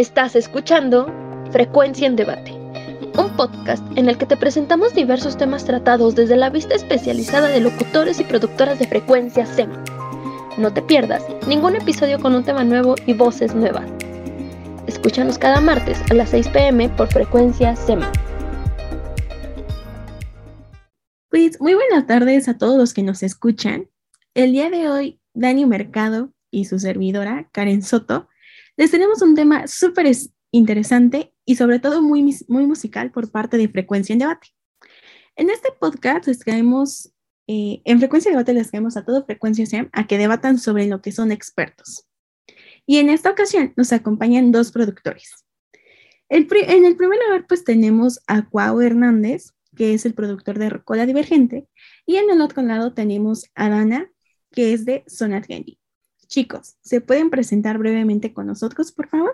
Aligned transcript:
Estás 0.00 0.34
escuchando 0.34 1.12
Frecuencia 1.50 2.06
en 2.06 2.16
Debate, 2.16 2.52
un 3.18 3.36
podcast 3.36 3.84
en 3.98 4.08
el 4.08 4.16
que 4.16 4.24
te 4.24 4.34
presentamos 4.34 4.94
diversos 4.94 5.36
temas 5.36 5.66
tratados 5.66 6.14
desde 6.14 6.38
la 6.38 6.48
vista 6.48 6.74
especializada 6.74 7.48
de 7.48 7.60
locutores 7.60 8.18
y 8.18 8.24
productoras 8.24 8.78
de 8.78 8.86
frecuencia 8.86 9.44
SEM. 9.44 9.68
No 10.56 10.72
te 10.72 10.80
pierdas 10.80 11.22
ningún 11.46 11.76
episodio 11.76 12.18
con 12.18 12.34
un 12.34 12.42
tema 12.42 12.64
nuevo 12.64 12.94
y 13.04 13.12
voces 13.12 13.54
nuevas. 13.54 13.90
Escúchanos 14.86 15.36
cada 15.36 15.60
martes 15.60 16.00
a 16.10 16.14
las 16.14 16.30
6 16.30 16.48
pm 16.48 16.88
por 16.88 17.08
frecuencia 17.08 17.76
SEM. 17.76 18.00
Pues 21.28 21.60
muy 21.60 21.74
buenas 21.74 22.06
tardes 22.06 22.48
a 22.48 22.56
todos 22.56 22.78
los 22.78 22.94
que 22.94 23.02
nos 23.02 23.22
escuchan. 23.22 23.90
El 24.32 24.52
día 24.52 24.70
de 24.70 24.88
hoy, 24.88 25.20
Dani 25.34 25.66
Mercado 25.66 26.32
y 26.50 26.64
su 26.64 26.78
servidora, 26.78 27.50
Karen 27.52 27.82
Soto, 27.82 28.29
les 28.80 28.90
tenemos 28.90 29.20
un 29.20 29.34
tema 29.34 29.66
súper 29.66 30.10
interesante 30.52 31.34
y 31.44 31.56
sobre 31.56 31.80
todo 31.80 32.00
muy, 32.00 32.34
muy 32.48 32.66
musical 32.66 33.10
por 33.10 33.30
parte 33.30 33.58
de 33.58 33.68
Frecuencia 33.68 34.14
en 34.14 34.20
Debate. 34.20 34.48
En 35.36 35.50
este 35.50 35.68
podcast 35.78 36.26
les 36.26 36.38
traemos, 36.38 37.12
eh, 37.46 37.82
en 37.84 37.98
Frecuencia 37.98 38.30
en 38.30 38.36
Debate 38.36 38.54
les 38.54 38.70
traemos 38.70 38.96
a 38.96 39.04
todo 39.04 39.26
Frecuencia 39.26 39.66
SEM 39.66 39.90
a 39.92 40.06
que 40.06 40.16
debatan 40.16 40.58
sobre 40.58 40.86
lo 40.86 41.02
que 41.02 41.12
son 41.12 41.30
expertos. 41.30 42.06
Y 42.86 42.96
en 42.96 43.10
esta 43.10 43.30
ocasión 43.30 43.74
nos 43.76 43.92
acompañan 43.92 44.50
dos 44.50 44.72
productores. 44.72 45.44
en 46.30 46.84
el 46.86 46.96
primer 46.96 47.18
lugar, 47.26 47.44
pues 47.46 47.64
tenemos 47.64 48.20
a 48.28 48.48
Cuau 48.48 48.80
Hernández, 48.80 49.52
que 49.76 49.92
es 49.92 50.06
el 50.06 50.14
productor 50.14 50.58
de 50.58 50.70
Rocola 50.70 51.04
Divergente, 51.04 51.68
y 52.06 52.16
en 52.16 52.30
el 52.30 52.40
otro 52.40 52.62
lado 52.62 52.94
tenemos 52.94 53.44
a 53.54 53.68
Dana, 53.68 54.10
que 54.50 54.72
es 54.72 54.86
de 54.86 55.04
Zona 55.06 55.42
Trendy. 55.42 55.79
Chicos, 56.30 56.76
¿se 56.80 57.00
pueden 57.00 57.28
presentar 57.28 57.76
brevemente 57.76 58.32
con 58.32 58.46
nosotros, 58.46 58.92
por 58.92 59.08
favor? 59.08 59.32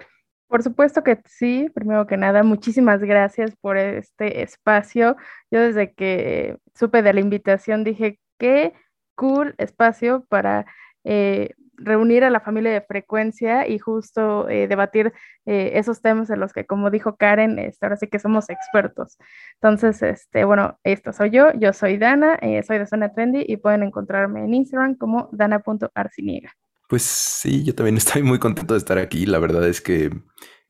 Por 0.48 0.62
supuesto 0.62 1.05
que 1.05 1.20
sí. 1.27 1.69
Primero 1.74 2.06
que 2.06 2.16
nada, 2.16 2.42
muchísimas 2.42 3.00
gracias 3.02 3.55
por 3.61 3.77
este 3.77 4.42
espacio. 4.42 5.17
Yo 5.50 5.61
desde 5.61 5.92
que 5.92 6.58
supe 6.74 7.02
de 7.02 7.12
la 7.12 7.20
invitación 7.20 7.84
dije, 7.84 8.19
qué 8.39 8.72
cool 9.14 9.55
espacio 9.58 10.24
para 10.30 10.64
eh, 11.05 11.50
reunir 11.74 12.24
a 12.24 12.30
la 12.30 12.41
familia 12.41 12.72
de 12.72 12.80
frecuencia 12.80 13.69
y 13.69 13.78
justo 13.78 14.48
eh, 14.48 14.67
debatir 14.67 15.12
eh, 15.44 15.72
esos 15.74 16.00
temas 16.00 16.30
en 16.30 16.41
los 16.41 16.55
que, 16.55 16.64
como 16.64 16.91
dijo 16.91 17.17
Karen, 17.17 17.58
este, 17.58 17.84
ahora 17.84 17.97
sí 17.98 18.06
que 18.08 18.19
somos 18.19 18.48
expertos. 18.48 19.19
Entonces, 19.61 20.02
este, 20.02 20.47
bueno, 20.47 20.78
esto 20.83 21.12
soy 21.12 21.28
yo, 21.28 21.52
yo 21.52 21.74
soy 21.74 21.98
Dana, 21.98 22.39
soy 22.67 22.78
de 22.78 22.86
Zona 22.86 23.12
Trendy 23.12 23.44
y 23.47 23.58
pueden 23.58 23.83
encontrarme 23.83 24.44
en 24.44 24.55
Instagram 24.55 24.97
como 24.97 25.28
dana.arciniega. 25.33 26.52
Pues 26.89 27.03
sí, 27.03 27.65
yo 27.65 27.75
también 27.75 27.97
estoy 27.98 28.23
muy 28.23 28.39
contento 28.39 28.75
de 28.75 28.79
estar 28.79 28.98
aquí. 28.98 29.27
La 29.27 29.39
verdad 29.39 29.67
es 29.69 29.81
que 29.81 30.11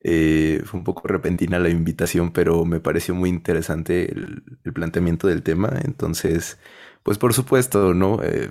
eh, 0.01 0.63
fue 0.65 0.79
un 0.81 0.85
poco 0.85 1.07
repentina 1.09 1.59
la 1.59 1.69
invitación, 1.69 2.33
pero 2.33 2.65
me 2.65 2.81
pareció 2.81 3.15
muy 3.15 3.31
interesante 3.31 4.13
el, 4.13 4.43
planteamiento 4.75 5.27
del 5.29 5.43
tema. 5.43 5.73
Entonces, 5.85 6.59
pues 7.03 7.19
por 7.19 7.35
supuesto, 7.35 7.95
¿no? 7.95 8.23
Eh, 8.23 8.51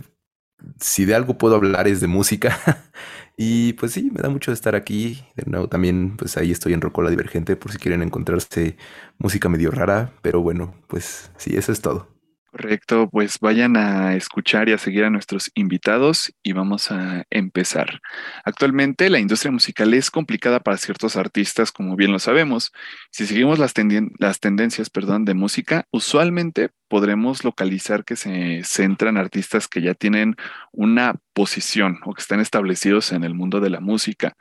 si 0.79 1.05
de 1.05 1.15
algo 1.15 1.37
puedo 1.37 1.55
hablar 1.55 1.87
es 1.87 2.01
de 2.01 2.07
música. 2.07 2.57
y 3.37 3.73
pues 3.73 3.93
sí, 3.93 4.11
me 4.13 4.21
da 4.21 4.29
mucho 4.29 4.51
estar 4.51 4.75
aquí. 4.75 5.23
De 5.35 5.45
nuevo, 5.49 5.69
también, 5.69 6.17
pues 6.17 6.37
ahí 6.37 6.51
estoy 6.51 6.73
en 6.73 6.81
Rocola 6.81 7.09
Divergente 7.09 7.55
por 7.55 7.71
si 7.71 7.77
quieren 7.79 8.03
encontrarse 8.03 8.77
música 9.17 9.49
medio 9.49 9.71
rara. 9.71 10.13
Pero 10.21 10.41
bueno, 10.41 10.75
pues 10.87 11.31
sí, 11.37 11.55
eso 11.57 11.71
es 11.71 11.81
todo. 11.81 12.14
Correcto, 12.55 13.09
pues 13.11 13.39
vayan 13.41 13.75
a 13.75 14.15
escuchar 14.15 14.69
y 14.69 14.71
a 14.71 14.77
seguir 14.77 15.03
a 15.03 15.09
nuestros 15.09 15.51
invitados 15.55 16.31
y 16.41 16.53
vamos 16.53 16.89
a 16.89 17.25
empezar. 17.29 17.99
Actualmente 18.45 19.09
la 19.09 19.19
industria 19.19 19.51
musical 19.51 19.93
es 19.93 20.09
complicada 20.09 20.61
para 20.61 20.77
ciertos 20.77 21.17
artistas, 21.17 21.73
como 21.73 21.97
bien 21.97 22.13
lo 22.13 22.19
sabemos. 22.19 22.71
Si 23.11 23.27
seguimos 23.27 23.59
las, 23.59 23.73
tendencias 23.73 24.89
perdón, 24.89 25.25
de 25.25 25.33
música, 25.33 25.85
usualmente 25.91 26.69
podremos 26.87 27.43
localizar 27.43 28.05
que 28.05 28.15
se 28.15 28.61
centran 28.63 29.17
artistas 29.17 29.67
que 29.67 29.81
ya 29.81 29.93
tienen 29.93 30.37
una 30.71 31.15
posición 31.33 31.99
o 32.05 32.13
que 32.13 32.21
están 32.21 32.39
establecidos 32.39 33.11
en 33.11 33.25
el 33.25 33.33
mundo 33.33 33.59
de 33.59 33.69
la 33.69 33.81
música, 33.81 34.37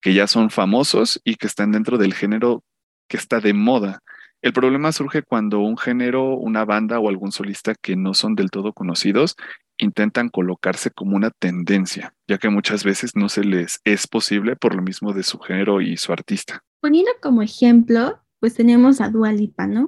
que 0.00 0.14
ya 0.14 0.26
son 0.28 0.48
famosos 0.48 1.20
y 1.24 1.34
que 1.34 1.46
están 1.46 1.72
dentro 1.72 1.98
del 1.98 2.14
género 2.14 2.64
que 3.06 3.18
está 3.18 3.38
de 3.40 3.52
moda. 3.52 4.00
El 4.42 4.54
problema 4.54 4.90
surge 4.90 5.22
cuando 5.22 5.60
un 5.60 5.76
género, 5.76 6.34
una 6.34 6.64
banda 6.64 6.98
o 6.98 7.10
algún 7.10 7.30
solista 7.30 7.74
que 7.74 7.94
no 7.94 8.14
son 8.14 8.34
del 8.34 8.50
todo 8.50 8.72
conocidos 8.72 9.36
intentan 9.76 10.30
colocarse 10.30 10.90
como 10.90 11.14
una 11.16 11.30
tendencia, 11.30 12.14
ya 12.26 12.38
que 12.38 12.48
muchas 12.48 12.82
veces 12.82 13.16
no 13.16 13.28
se 13.28 13.44
les 13.44 13.80
es 13.84 14.06
posible 14.06 14.56
por 14.56 14.74
lo 14.74 14.82
mismo 14.82 15.12
de 15.12 15.24
su 15.24 15.38
género 15.38 15.82
y 15.82 15.96
su 15.98 16.12
artista. 16.12 16.62
Poniendo 16.80 17.10
como 17.20 17.42
ejemplo, 17.42 18.18
pues 18.38 18.54
tenemos 18.54 19.00
a 19.02 19.10
Dua 19.10 19.32
Lipa, 19.32 19.66
¿no? 19.66 19.86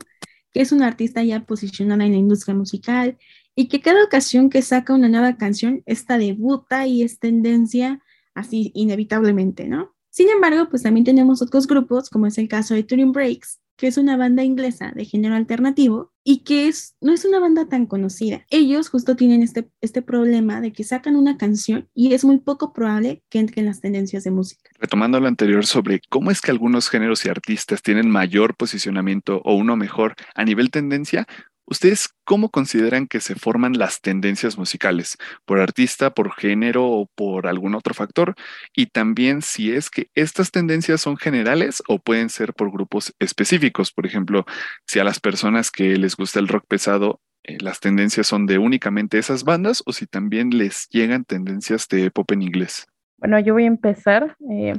Que 0.52 0.60
es 0.60 0.72
una 0.72 0.86
artista 0.86 1.22
ya 1.22 1.44
posicionada 1.44 2.04
en 2.04 2.12
la 2.12 2.18
industria 2.18 2.54
musical 2.54 3.16
y 3.54 3.68
que 3.68 3.80
cada 3.80 4.04
ocasión 4.04 4.50
que 4.50 4.60
saca 4.60 4.94
una 4.94 5.08
nueva 5.08 5.36
canción, 5.36 5.82
esta 5.86 6.18
debuta 6.18 6.86
y 6.86 7.02
es 7.02 7.18
tendencia 7.18 8.02
así 8.34 8.70
inevitablemente, 8.74 9.66
¿no? 9.66 9.94
Sin 10.10 10.28
embargo, 10.28 10.68
pues 10.68 10.82
también 10.82 11.04
tenemos 11.04 11.41
otros 11.41 11.66
grupos, 11.66 12.10
como 12.10 12.26
es 12.26 12.36
el 12.36 12.48
caso 12.48 12.74
de 12.74 12.82
Turing 12.82 13.12
Breaks, 13.12 13.60
que 13.82 13.88
es 13.88 13.98
una 13.98 14.16
banda 14.16 14.44
inglesa 14.44 14.93
de 14.94 15.04
género 15.04 15.34
alternativo 15.34 16.12
y 16.22 16.44
que 16.44 16.69
es, 16.69 16.94
no 17.00 17.12
es 17.12 17.25
una 17.25 17.41
banda 17.41 17.66
tan 17.66 17.87
conocida. 17.87 18.47
Ellos 18.48 18.88
justo 18.88 19.16
tienen 19.16 19.43
este, 19.43 19.69
este 19.81 20.03
problema 20.03 20.60
de 20.60 20.72
que 20.72 20.84
sacan 20.84 21.16
una 21.16 21.37
canción 21.37 21.88
y 21.92 22.15
es 22.15 22.25
muy 22.25 22.38
poco 22.38 22.72
probable 22.72 23.25
que 23.28 23.41
entren 23.41 23.66
las 23.66 23.81
tendencias 23.81 24.22
de 24.22 24.31
música. 24.31 24.71
Retomando 24.78 25.19
lo 25.19 25.26
anterior 25.26 25.66
sobre 25.66 26.00
cómo 26.09 26.31
es 26.31 26.41
que 26.41 26.53
algunos 26.53 26.88
géneros 26.88 27.26
y 27.26 27.28
artistas 27.28 27.82
tienen 27.82 28.09
mayor 28.09 28.54
posicionamiento 28.54 29.42
o 29.44 29.56
uno 29.56 29.75
mejor 29.75 30.15
a 30.37 30.44
nivel 30.44 30.71
tendencia, 30.71 31.26
¿Ustedes 31.66 32.08
cómo 32.24 32.50
consideran 32.50 33.06
que 33.06 33.20
se 33.20 33.34
forman 33.34 33.78
las 33.78 34.00
tendencias 34.00 34.58
musicales? 34.58 35.16
¿Por 35.44 35.60
artista, 35.60 36.10
por 36.10 36.34
género 36.34 36.86
o 36.86 37.06
por 37.14 37.46
algún 37.46 37.74
otro 37.74 37.94
factor? 37.94 38.34
Y 38.74 38.86
también 38.86 39.42
si 39.42 39.72
es 39.72 39.88
que 39.88 40.08
estas 40.14 40.50
tendencias 40.50 41.00
son 41.00 41.16
generales 41.16 41.82
o 41.88 41.98
pueden 41.98 42.30
ser 42.30 42.52
por 42.52 42.72
grupos 42.72 43.14
específicos. 43.18 43.92
Por 43.92 44.06
ejemplo, 44.06 44.44
si 44.86 44.98
a 44.98 45.04
las 45.04 45.20
personas 45.20 45.70
que 45.70 45.96
les 45.96 46.16
gusta 46.16 46.40
el 46.40 46.48
rock 46.48 46.64
pesado, 46.66 47.20
eh, 47.44 47.58
las 47.60 47.80
tendencias 47.80 48.26
son 48.26 48.46
de 48.46 48.58
únicamente 48.58 49.18
esas 49.18 49.44
bandas 49.44 49.82
o 49.86 49.92
si 49.92 50.06
también 50.06 50.50
les 50.50 50.88
llegan 50.90 51.24
tendencias 51.24 51.88
de 51.88 52.10
pop 52.10 52.30
en 52.32 52.42
inglés. 52.42 52.86
Bueno, 53.18 53.38
yo 53.38 53.54
voy 53.54 53.64
a 53.64 53.68
empezar. 53.68 54.36
Eh, 54.50 54.74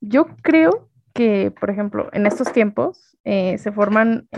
yo 0.00 0.26
creo 0.42 0.88
que, 1.14 1.52
por 1.58 1.70
ejemplo, 1.70 2.08
en 2.12 2.26
estos 2.26 2.52
tiempos 2.52 3.16
eh, 3.24 3.58
se 3.58 3.70
forman 3.72 4.28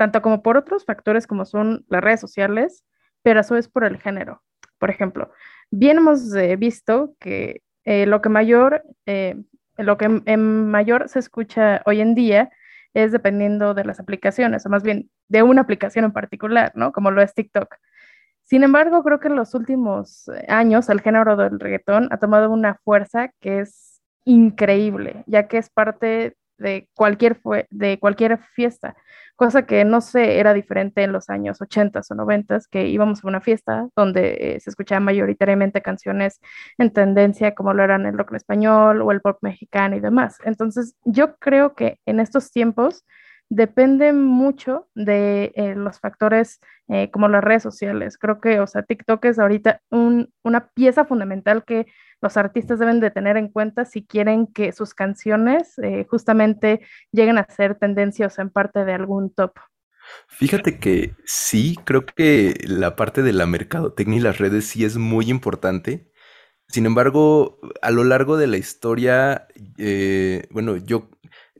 tanto 0.00 0.22
como 0.22 0.42
por 0.42 0.56
otros 0.56 0.86
factores 0.86 1.26
como 1.26 1.44
son 1.44 1.84
las 1.90 2.02
redes 2.02 2.20
sociales, 2.20 2.86
pero 3.20 3.40
eso 3.40 3.54
es 3.58 3.68
por 3.68 3.84
el 3.84 3.98
género. 3.98 4.42
Por 4.78 4.88
ejemplo, 4.88 5.30
bien 5.70 5.98
hemos 5.98 6.34
eh, 6.34 6.56
visto 6.56 7.14
que 7.20 7.60
eh, 7.84 8.06
lo 8.06 8.22
que 8.22 8.30
mayor, 8.30 8.82
eh, 9.04 9.36
lo 9.76 9.98
que 9.98 10.22
en 10.24 10.70
mayor 10.70 11.10
se 11.10 11.18
escucha 11.18 11.82
hoy 11.84 12.00
en 12.00 12.14
día 12.14 12.48
es 12.94 13.12
dependiendo 13.12 13.74
de 13.74 13.84
las 13.84 14.00
aplicaciones, 14.00 14.64
o 14.64 14.70
más 14.70 14.82
bien 14.82 15.10
de 15.28 15.42
una 15.42 15.60
aplicación 15.60 16.06
en 16.06 16.12
particular, 16.12 16.72
¿no? 16.74 16.92
Como 16.92 17.10
lo 17.10 17.20
es 17.20 17.34
TikTok. 17.34 17.74
Sin 18.44 18.64
embargo, 18.64 19.04
creo 19.04 19.20
que 19.20 19.28
en 19.28 19.36
los 19.36 19.52
últimos 19.52 20.30
años 20.48 20.88
el 20.88 21.02
género 21.02 21.36
del 21.36 21.60
reggaetón 21.60 22.08
ha 22.10 22.16
tomado 22.16 22.50
una 22.50 22.76
fuerza 22.84 23.34
que 23.38 23.60
es 23.60 24.00
increíble, 24.24 25.24
ya 25.26 25.46
que 25.46 25.58
es 25.58 25.68
parte 25.68 26.38
de 26.60 26.88
cualquier, 26.94 27.40
de 27.70 27.98
cualquier 27.98 28.38
fiesta 28.38 28.94
cosa 29.40 29.64
que 29.64 29.86
no 29.86 30.02
sé, 30.02 30.38
era 30.38 30.52
diferente 30.52 31.02
en 31.02 31.12
los 31.12 31.30
años 31.30 31.62
80 31.62 32.02
o 32.10 32.14
90, 32.14 32.58
que 32.70 32.88
íbamos 32.88 33.24
a 33.24 33.28
una 33.28 33.40
fiesta 33.40 33.88
donde 33.96 34.36
eh, 34.38 34.60
se 34.60 34.68
escuchaban 34.68 35.04
mayoritariamente 35.04 35.80
canciones 35.80 36.42
en 36.76 36.92
tendencia 36.92 37.54
como 37.54 37.72
lo 37.72 37.82
eran 37.82 38.04
el 38.04 38.18
rock 38.18 38.34
español 38.34 39.00
o 39.00 39.12
el 39.12 39.22
pop 39.22 39.38
mexicano 39.40 39.96
y 39.96 40.00
demás. 40.00 40.36
Entonces, 40.44 40.94
yo 41.04 41.36
creo 41.36 41.74
que 41.74 42.00
en 42.04 42.20
estos 42.20 42.50
tiempos 42.52 43.06
depende 43.50 44.12
mucho 44.12 44.88
de 44.94 45.52
eh, 45.56 45.74
los 45.74 45.98
factores 45.98 46.60
eh, 46.88 47.10
como 47.10 47.28
las 47.28 47.44
redes 47.44 47.62
sociales. 47.62 48.16
Creo 48.16 48.40
que, 48.40 48.60
o 48.60 48.66
sea, 48.66 48.84
TikTok 48.84 49.24
es 49.24 49.38
ahorita 49.38 49.82
una 49.90 50.70
pieza 50.70 51.04
fundamental 51.04 51.64
que 51.64 51.86
los 52.22 52.36
artistas 52.36 52.78
deben 52.78 53.00
de 53.00 53.10
tener 53.10 53.36
en 53.36 53.48
cuenta 53.48 53.84
si 53.84 54.06
quieren 54.06 54.46
que 54.46 54.72
sus 54.72 54.94
canciones 54.94 55.78
eh, 55.82 56.06
justamente 56.08 56.80
lleguen 57.10 57.38
a 57.38 57.46
ser 57.50 57.74
tendencias 57.74 58.38
en 58.38 58.50
parte 58.50 58.84
de 58.84 58.92
algún 58.94 59.34
top. 59.34 59.52
Fíjate 60.28 60.78
que 60.78 61.14
sí, 61.24 61.76
creo 61.84 62.06
que 62.06 62.54
la 62.66 62.96
parte 62.96 63.22
de 63.22 63.32
la 63.32 63.46
mercadotecnia 63.46 64.18
y 64.18 64.22
las 64.22 64.38
redes 64.38 64.66
sí 64.66 64.84
es 64.84 64.96
muy 64.96 65.28
importante. 65.28 66.10
Sin 66.68 66.86
embargo, 66.86 67.58
a 67.82 67.90
lo 67.90 68.04
largo 68.04 68.36
de 68.36 68.46
la 68.46 68.56
historia, 68.56 69.48
bueno, 70.50 70.76
yo, 70.76 71.10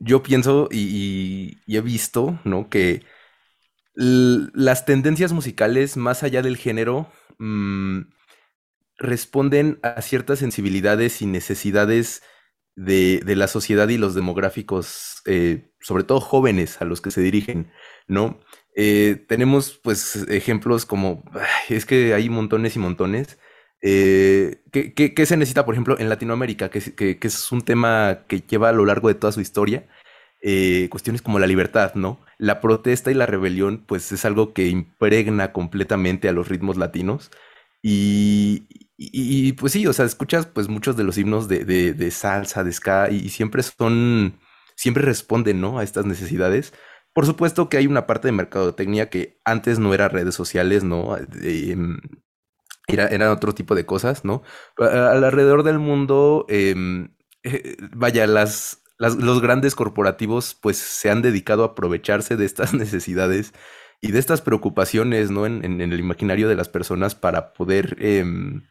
yo 0.01 0.23
pienso 0.23 0.67
y, 0.71 1.59
he 1.67 1.81
visto, 1.81 2.39
¿no? 2.43 2.69
Que 2.69 3.03
las 3.93 4.85
tendencias 4.85 5.31
musicales, 5.31 5.95
más 5.97 6.23
allá 6.23 6.41
del 6.41 6.57
género, 6.57 7.11
mm, 7.37 8.01
responden 8.97 9.79
a 9.83 10.01
ciertas 10.01 10.39
sensibilidades 10.39 11.21
y 11.21 11.27
necesidades 11.27 12.23
de, 12.75 13.21
la 13.35 13.47
sociedad 13.47 13.89
y 13.89 13.97
los 13.97 14.15
demográficos, 14.15 15.21
eh, 15.25 15.71
sobre 15.81 16.03
todo 16.03 16.19
jóvenes 16.19 16.81
a 16.81 16.85
los 16.85 17.01
que 17.01 17.11
se 17.11 17.21
dirigen, 17.21 17.71
¿no? 18.07 18.39
Eh, 18.75 19.25
tenemos 19.27 19.79
pues 19.83 20.15
ejemplos 20.29 20.85
como, 20.85 21.23
es 21.69 21.85
que 21.85 22.13
hay 22.13 22.29
montones 22.29 22.75
y 22.75 22.79
montones. 22.79 23.37
Eh, 23.81 24.61
¿qué, 24.71 25.25
se 25.25 25.37
necesita, 25.37 25.65
por 25.65 25.73
ejemplo, 25.73 25.99
en 25.99 26.09
Latinoamérica, 26.09 26.69
que, 26.69 27.17
es 27.21 27.51
un 27.51 27.61
tema 27.61 28.19
que 28.27 28.41
lleva 28.41 28.69
a 28.69 28.73
lo 28.73 28.85
largo 28.85 29.07
de 29.07 29.15
toda 29.15 29.33
su 29.33 29.41
historia? 29.41 29.87
cuestiones 30.89 31.21
como 31.21 31.37
la 31.37 31.45
libertad, 31.45 31.93
¿no? 31.93 32.19
La 32.39 32.61
protesta 32.61 33.11
y 33.11 33.13
la 33.13 33.27
rebelión, 33.27 33.83
pues 33.85 34.11
es 34.11 34.25
algo 34.25 34.53
que 34.53 34.67
impregna 34.69 35.53
completamente 35.53 36.27
a 36.27 36.31
los 36.31 36.47
ritmos 36.47 36.77
latinos. 36.77 37.29
Y, 37.83 39.53
pues 39.53 39.73
sí, 39.73 39.87
o 39.87 39.93
sea, 39.93 40.05
escuchas 40.05 40.45
pues 40.45 40.67
muchos 40.67 40.95
de 40.97 41.03
los 41.03 41.17
himnos 41.17 41.47
de, 41.47 41.65
de, 41.65 42.11
salsa, 42.11 42.63
de 42.63 42.71
ska, 42.73 43.09
y, 43.11 43.29
siempre 43.29 43.63
son, 43.63 44.39
siempre 44.75 45.03
responden, 45.03 45.61
¿no? 45.61 45.79
A 45.79 45.83
estas 45.83 46.05
necesidades. 46.05 46.73
Por 47.13 47.25
supuesto 47.25 47.69
que 47.69 47.77
hay 47.77 47.87
una 47.87 48.07
parte 48.07 48.27
de 48.27 48.33
mercadotecnia 48.33 49.09
que 49.09 49.39
antes 49.43 49.79
no 49.79 49.93
era 49.93 50.09
redes 50.09 50.35
sociales, 50.35 50.83
¿no? 50.83 51.17
Em, 51.17 51.99
era, 52.93 53.07
eran 53.07 53.29
otro 53.29 53.53
tipo 53.53 53.75
de 53.75 53.85
cosas, 53.85 54.25
¿no? 54.25 54.43
alrededor 54.77 55.63
del 55.63 55.79
mundo, 55.79 56.45
em, 56.49 57.15
eh, 57.43 57.77
vaya, 57.93 58.27
las, 58.27 58.83
los 58.97 59.41
grandes 59.41 59.75
corporativos 59.75 60.55
pues 60.55 60.77
se 60.77 61.09
han 61.09 61.21
dedicado 61.21 61.63
a 61.63 61.67
aprovecharse 61.67 62.37
de 62.37 62.45
estas 62.45 62.73
necesidades 62.75 63.53
y 64.01 64.11
de 64.11 64.19
estas 64.19 64.41
preocupaciones, 64.41 65.31
¿no? 65.31 65.45
En, 65.45 65.79
el 65.79 65.99
imaginario 65.99 66.49
de 66.49 66.55
las 66.55 66.69
personas 66.69 67.15
para 67.15 67.53
poder 67.53 67.97
em, 67.99 68.63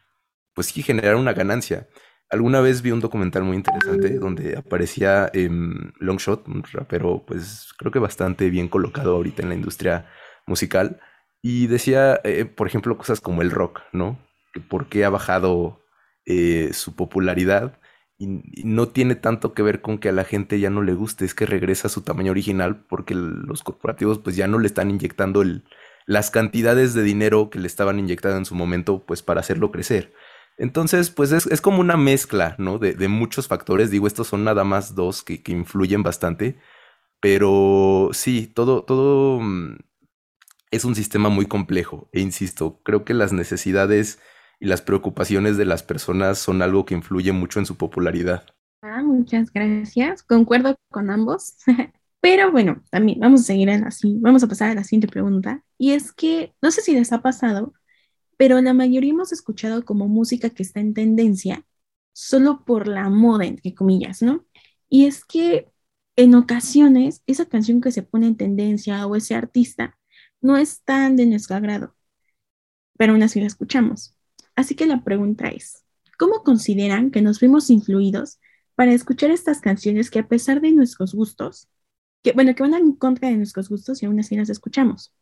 pues 0.53 0.69
generar 0.69 1.15
una 1.15 1.33
ganancia. 1.33 1.87
Alguna 2.29 2.61
vez 2.61 2.81
vi 2.81 2.91
un 2.91 2.99
documental 3.01 3.43
muy 3.43 3.57
interesante 3.57 4.17
donde 4.17 4.57
aparecía 4.57 5.29
em, 5.33 5.91
Longshot, 5.99 6.47
un 6.47 6.63
rapero, 6.63 7.23
pues 7.25 7.73
creo 7.77 7.91
que 7.91 7.99
bastante 7.99 8.49
bien 8.49 8.67
colocado 8.67 9.15
ahorita 9.15 9.43
en 9.43 9.49
la 9.49 9.55
industria 9.55 10.07
musical, 10.47 10.99
y 11.41 11.67
decía, 11.67 12.19
eh, 12.23 12.45
por 12.45 12.67
ejemplo, 12.67 12.97
cosas 12.97 13.21
como 13.21 13.41
el 13.41 13.51
rock, 13.51 13.81
¿no? 13.91 14.19
Que 14.53 14.59
por 14.59 14.87
qué 14.87 15.05
ha 15.05 15.09
bajado 15.09 15.81
eh, 16.25 16.71
su 16.73 16.95
popularidad 16.95 17.79
y, 18.17 18.27
no 18.63 18.89
tiene 18.89 19.15
tanto 19.15 19.53
que 19.53 19.63
ver 19.63 19.81
con 19.81 19.97
que 19.97 20.09
a 20.09 20.11
la 20.11 20.23
gente 20.23 20.59
ya 20.59 20.69
no 20.69 20.83
le 20.83 20.93
guste, 20.93 21.25
es 21.25 21.33
que 21.33 21.45
regresa 21.45 21.87
a 21.87 21.91
su 21.91 22.03
tamaño 22.03 22.31
original 22.31 22.85
porque 22.87 23.15
los 23.15 23.63
corporativos 23.63 24.19
pues 24.19 24.35
ya 24.35 24.47
no 24.47 24.59
le 24.59 24.67
están 24.67 24.91
inyectando 24.91 25.41
el, 25.41 25.63
las 26.05 26.31
cantidades 26.31 26.93
de 26.93 27.03
dinero 27.03 27.49
que 27.49 27.59
le 27.59 27.67
estaban 27.67 27.99
inyectando 27.99 28.37
en 28.37 28.45
su 28.45 28.55
momento 28.55 29.03
pues 29.05 29.23
para 29.23 29.39
hacerlo 29.39 29.71
crecer. 29.71 30.13
Entonces, 30.57 31.09
pues 31.09 31.31
es, 31.31 31.61
como 31.61 31.79
una 31.79 31.97
mezcla, 31.97 32.55
¿no? 32.59 32.77
De, 32.77 33.07
muchos 33.07 33.47
factores. 33.47 33.89
Digo, 33.89 34.05
estos 34.05 34.27
son 34.27 34.43
nada 34.43 34.63
más 34.63 34.93
dos 34.95 35.23
que, 35.23 35.41
influyen 35.47 36.03
bastante. 36.03 36.59
Pero 37.19 38.09
sí, 38.13 38.47
todo, 38.47 38.83
todo 38.83 39.39
mm, 39.41 39.77
es 40.71 40.85
un 40.85 40.95
sistema 40.95 41.29
muy 41.29 41.45
complejo. 41.45 42.09
E 42.13 42.21
insisto, 42.21 42.81
creo 42.83 43.05
que 43.05 43.13
las 43.13 43.33
necesidades 43.33 44.19
y 44.59 44.65
las 44.65 44.81
preocupaciones 44.81 45.57
de 45.57 45.65
las 45.65 45.83
personas 45.83 46.39
son 46.39 46.61
algo 46.61 46.85
que 46.85 46.95
influye 46.95 47.31
mucho 47.31 47.59
en 47.59 47.65
su 47.65 47.77
popularidad. 47.77 48.45
Ah, 48.81 49.03
muchas 49.03 49.51
gracias. 49.51 50.23
Concuerdo 50.23 50.75
con 50.89 51.09
ambos. 51.09 51.57
Pero 52.21 52.51
bueno, 52.51 52.83
también 52.89 53.19
vamos 53.19 53.41
a 53.41 53.43
seguir 53.45 53.69
así. 53.69 54.17
Vamos 54.21 54.43
a 54.43 54.47
pasar 54.47 54.69
a 54.69 54.75
la 54.75 54.83
siguiente 54.83 55.07
pregunta. 55.07 55.63
Y 55.77 55.91
es 55.91 56.11
que, 56.13 56.53
no 56.61 56.71
sé 56.71 56.81
si 56.81 56.93
les 56.93 57.11
ha 57.11 57.21
pasado, 57.21 57.73
pero 58.37 58.59
la 58.61 58.73
mayoría 58.73 59.11
hemos 59.11 59.31
escuchado 59.31 59.85
como 59.85 60.07
música 60.07 60.49
que 60.49 60.63
está 60.63 60.79
en 60.79 60.95
tendencia 60.95 61.63
solo 62.13 62.63
por 62.65 62.87
la 62.87 63.09
moda, 63.09 63.45
entre 63.45 63.73
comillas, 63.73 64.21
¿no? 64.21 64.45
Y 64.89 65.05
es 65.05 65.25
que 65.25 65.67
en 66.15 66.35
ocasiones 66.35 67.23
esa 67.27 67.45
canción 67.45 67.81
que 67.81 67.91
se 67.91 68.03
pone 68.03 68.27
en 68.27 68.37
tendencia 68.37 69.05
o 69.07 69.15
ese 69.15 69.35
artista 69.35 69.97
no 70.41 70.57
es 70.57 70.81
tan 70.83 71.15
de 71.15 71.25
nuestro 71.25 71.55
agrado, 71.55 71.95
pero 72.97 73.13
aún 73.13 73.23
así 73.23 73.39
la 73.39 73.47
escuchamos. 73.47 74.15
Así 74.55 74.75
que 74.75 74.85
la 74.85 75.03
pregunta 75.03 75.49
es, 75.49 75.83
¿cómo 76.17 76.43
consideran 76.43 77.11
que 77.11 77.21
nos 77.21 77.39
vimos 77.39 77.69
influidos 77.69 78.39
para 78.75 78.93
escuchar 78.93 79.31
estas 79.31 79.61
canciones 79.61 80.09
que 80.11 80.19
a 80.19 80.27
pesar 80.27 80.61
de 80.61 80.71
nuestros 80.71 81.13
gustos, 81.13 81.67
que 82.23 82.33
bueno, 82.33 82.53
que 82.53 82.63
van 82.63 82.73
en 82.75 82.93
contra 82.93 83.29
de 83.29 83.37
nuestros 83.37 83.69
gustos 83.69 84.03
y 84.03 84.05
aún 84.05 84.19
así 84.19 84.35
las 84.35 84.49
escuchamos? 84.49 85.13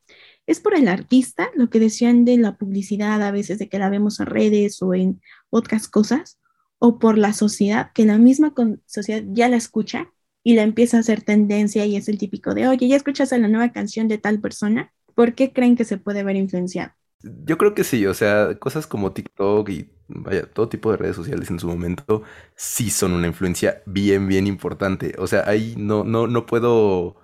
¿Es 0.47 0.59
por 0.59 0.75
el 0.75 0.87
artista 0.87 1.49
lo 1.55 1.69
que 1.69 1.79
decían 1.79 2.25
de 2.25 2.37
la 2.37 2.57
publicidad 2.57 3.21
a 3.21 3.31
veces 3.31 3.59
de 3.59 3.69
que 3.69 3.79
la 3.79 3.89
vemos 3.89 4.19
en 4.19 4.25
redes 4.25 4.81
o 4.81 4.93
en 4.93 5.21
otras 5.49 5.87
cosas? 5.87 6.39
¿O 6.79 6.99
por 6.99 7.17
la 7.17 7.33
sociedad, 7.33 7.91
que 7.93 8.05
la 8.05 8.17
misma 8.17 8.53
sociedad 8.85 9.23
ya 9.33 9.49
la 9.49 9.57
escucha 9.57 10.11
y 10.43 10.55
la 10.55 10.63
empieza 10.63 10.97
a 10.97 11.01
hacer 11.01 11.21
tendencia 11.21 11.85
y 11.85 11.95
es 11.97 12.07
el 12.09 12.17
típico 12.17 12.53
de, 12.53 12.67
oye, 12.67 12.87
ya 12.87 12.95
escuchas 12.95 13.31
la 13.31 13.47
nueva 13.47 13.71
canción 13.71 14.07
de 14.07 14.17
tal 14.17 14.39
persona? 14.41 14.93
¿Por 15.19 15.35
qué 15.35 15.53
creen 15.53 15.75
que 15.77 15.85
se 15.85 15.97
puede 15.99 16.23
ver 16.23 16.35
influenciado? 16.35 16.93
Yo 17.21 17.57
creo 17.57 17.73
que 17.75 17.83
sí, 17.83 18.05
o 18.07 18.13
sea, 18.13 18.57
cosas 18.59 18.87
como 18.87 19.11
TikTok 19.11 19.67
y 19.69 19.89
vaya, 20.07 20.49
todo 20.49 20.69
tipo 20.69 20.89
de 20.91 20.97
redes 20.97 21.17
sociales 21.17 21.49
en 21.49 21.59
su 21.59 21.67
momento 21.67 22.23
sí 22.55 22.89
son 22.89 23.11
una 23.11 23.27
influencia 23.27 23.83
bien, 23.85 24.27
bien 24.29 24.47
importante. 24.47 25.13
O 25.17 25.27
sea, 25.27 25.43
ahí 25.47 25.75
no, 25.77 26.05
no, 26.05 26.27
no 26.27 26.45
puedo 26.45 27.17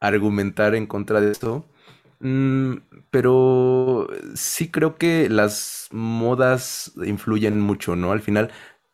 argumentar 0.00 0.74
en 0.74 0.86
contra 0.86 1.20
de 1.20 1.32
esto. 1.32 1.66
Mm, 2.20 2.76
pero 3.10 4.08
sí 4.34 4.70
creo 4.70 4.96
que 4.96 5.28
las 5.28 5.88
modas 5.92 6.92
influyen 7.04 7.60
mucho, 7.60 7.94
¿no? 7.96 8.12
Al 8.12 8.20
final, 8.22 8.50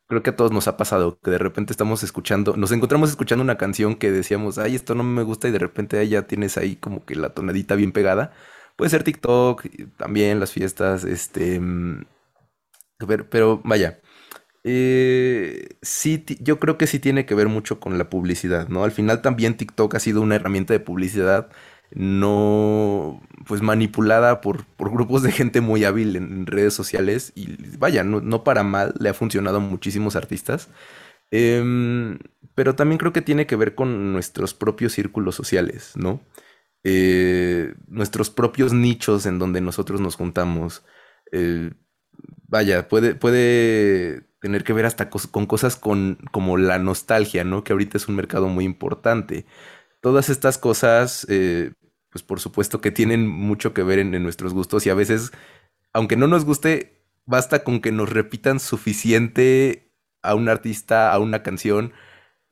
creo 0.08 0.22
que 0.22 0.30
a 0.30 0.36
todos 0.36 0.52
nos 0.52 0.68
ha 0.68 0.76
pasado 0.76 1.20
que 1.20 1.30
de 1.30 1.38
repente 1.38 1.72
estamos 1.72 2.02
escuchando, 2.02 2.56
nos 2.56 2.72
encontramos 2.72 3.10
escuchando 3.10 3.44
una 3.44 3.58
canción 3.58 3.96
que 3.96 4.10
decíamos, 4.10 4.58
ay, 4.58 4.74
esto 4.74 4.94
no 4.94 5.04
me 5.04 5.22
gusta 5.22 5.48
y 5.48 5.52
de 5.52 5.58
repente 5.58 6.06
ya 6.08 6.26
tienes 6.26 6.56
ahí 6.58 6.76
como 6.76 7.04
que 7.04 7.14
la 7.16 7.30
tonadita 7.34 7.74
bien 7.76 7.92
pegada. 7.92 8.32
Puede 8.76 8.90
ser 8.90 9.04
TikTok, 9.04 9.64
también 9.96 10.40
las 10.40 10.52
fiestas, 10.52 11.04
este... 11.04 11.60
Mm, 11.60 12.04
pero, 13.06 13.28
pero 13.30 13.60
vaya, 13.64 14.00
eh, 14.64 15.68
sí, 15.82 16.24
yo 16.40 16.58
creo 16.58 16.78
que 16.78 16.86
sí 16.86 16.98
tiene 16.98 17.26
que 17.26 17.34
ver 17.34 17.48
mucho 17.48 17.80
con 17.80 17.96
la 17.98 18.10
publicidad, 18.10 18.68
¿no? 18.68 18.84
Al 18.84 18.92
final 18.92 19.22
también 19.22 19.56
TikTok 19.56 19.94
ha 19.94 20.00
sido 20.00 20.20
una 20.20 20.36
herramienta 20.36 20.74
de 20.74 20.80
publicidad 20.80 21.48
no 21.90 23.20
pues 23.46 23.62
manipulada 23.62 24.40
por, 24.40 24.66
grupos 24.78 25.22
de 25.22 25.32
gente 25.32 25.60
muy 25.60 25.84
hábil 25.84 26.16
en, 26.16 26.46
redes 26.46 26.74
sociales 26.74 27.32
y 27.34 27.56
vaya, 27.78 28.04
no, 28.04 28.44
para 28.44 28.62
mal, 28.62 28.94
le 29.00 29.08
ha 29.08 29.14
funcionado 29.14 29.56
a 29.58 29.60
muchísimos 29.60 30.16
artistas. 30.16 30.68
Em, 31.30 32.18
pero 32.54 32.74
también 32.74 32.98
creo 32.98 33.12
que 33.12 33.22
tiene 33.22 33.46
que 33.46 33.56
ver 33.56 33.74
con 33.74 34.12
nuestros 34.12 34.54
propios 34.54 34.92
círculos 34.92 35.34
sociales, 35.34 35.92
¿no? 35.96 36.20
Eh, 36.84 37.74
nuestros 37.88 38.30
propios 38.30 38.72
nichos 38.72 39.26
en 39.26 39.38
donde 39.38 39.60
nosotros 39.60 40.00
nos 40.00 40.16
juntamos. 40.16 40.84
Eh, 41.32 41.72
vaya, 42.48 42.88
puede, 42.88 43.14
puede 43.14 44.28
tener 44.40 44.64
que 44.64 44.72
ver 44.72 44.86
hasta 44.86 45.10
con 45.10 45.46
cosas 45.46 45.76
con, 45.76 46.18
como 46.32 46.56
la 46.56 46.78
nostalgia, 46.78 47.44
¿no? 47.44 47.64
Que 47.64 47.72
ahorita 47.72 47.96
es 47.98 48.08
un 48.08 48.16
mercado 48.16 48.48
muy 48.48 48.64
importante 48.64 49.46
todas 50.00 50.28
estas 50.28 50.58
cosas, 50.58 51.26
eh, 51.28 51.72
pues 52.10 52.22
por 52.22 52.40
supuesto 52.40 52.80
que 52.80 52.90
tienen 52.90 53.26
mucho 53.26 53.74
que 53.74 53.82
ver 53.82 53.98
en, 53.98 54.22
nuestros 54.22 54.54
gustos 54.54 54.86
y 54.86 54.90
a 54.90 54.94
veces, 54.94 55.32
aunque 55.92 56.16
no 56.16 56.26
nos 56.26 56.44
guste, 56.44 57.02
basta 57.26 57.64
con 57.64 57.80
que 57.80 57.92
nos 57.92 58.10
repitan 58.10 58.60
suficiente 58.60 59.92
a 60.22 60.34
un 60.34 60.48
artista, 60.48 61.12
a 61.12 61.18
una 61.18 61.42
canción, 61.42 61.92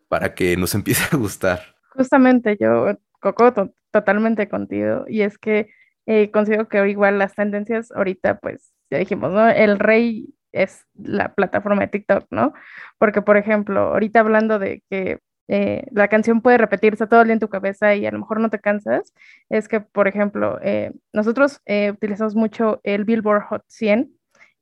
para 0.09 0.35
que 0.35 0.57
nos 0.57 0.75
empiece 0.75 1.05
a 1.13 1.19
gustar. 1.19 1.77
Justamente 1.91 2.57
yo, 2.61 2.99
Coco, 3.21 3.73
totalmente 3.91 4.49
contigo, 4.49 5.05
y 5.09 5.23
es 5.23 5.39
que 5.39 5.71
eh, 6.07 6.31
considero 6.31 6.69
que 6.69 6.89
igual 6.89 7.19
las 7.19 7.35
tendencias 7.35 7.91
ahorita, 7.91 8.39
pues 8.39 8.73
ya 8.91 8.99
dijimos, 8.99 9.33
¿no? 9.33 9.49
El 9.49 9.79
rey 9.79 10.35
es 10.53 10.87
la 10.95 11.35
plataforma 11.35 11.83
de 11.83 11.89
TikTok, 11.89 12.27
¿no? 12.31 12.53
Porque, 12.99 13.23
por 13.23 13.37
ejemplo, 13.37 13.81
ahorita 13.81 14.21
hablando 14.21 14.59
de 14.59 14.83
que 14.89 15.19
eh, 15.49 15.87
la 15.93 16.09
canción 16.09 16.41
puede 16.41 16.59
repetirse 16.59 17.07
todo 17.07 17.21
el 17.21 17.29
día 17.29 17.35
en 17.35 17.41
tu 17.41 17.49
cabeza 17.49 17.95
y 17.95 18.07
a 18.07 18.11
lo 18.11 18.19
mejor 18.19 18.41
no 18.41 18.51
te 18.51 18.61
cansas, 18.61 19.15
es 19.49 19.69
que, 19.69 19.81
por 19.81 20.09
ejemplo, 20.09 20.59
eh, 20.63 20.93
nosotros 21.13 21.61
eh, 21.67 21.93
utilizamos 21.93 22.35
mucho 22.35 22.81
el 22.83 23.05
Billboard 23.05 23.43
Hot 23.49 23.65
100 23.69 24.13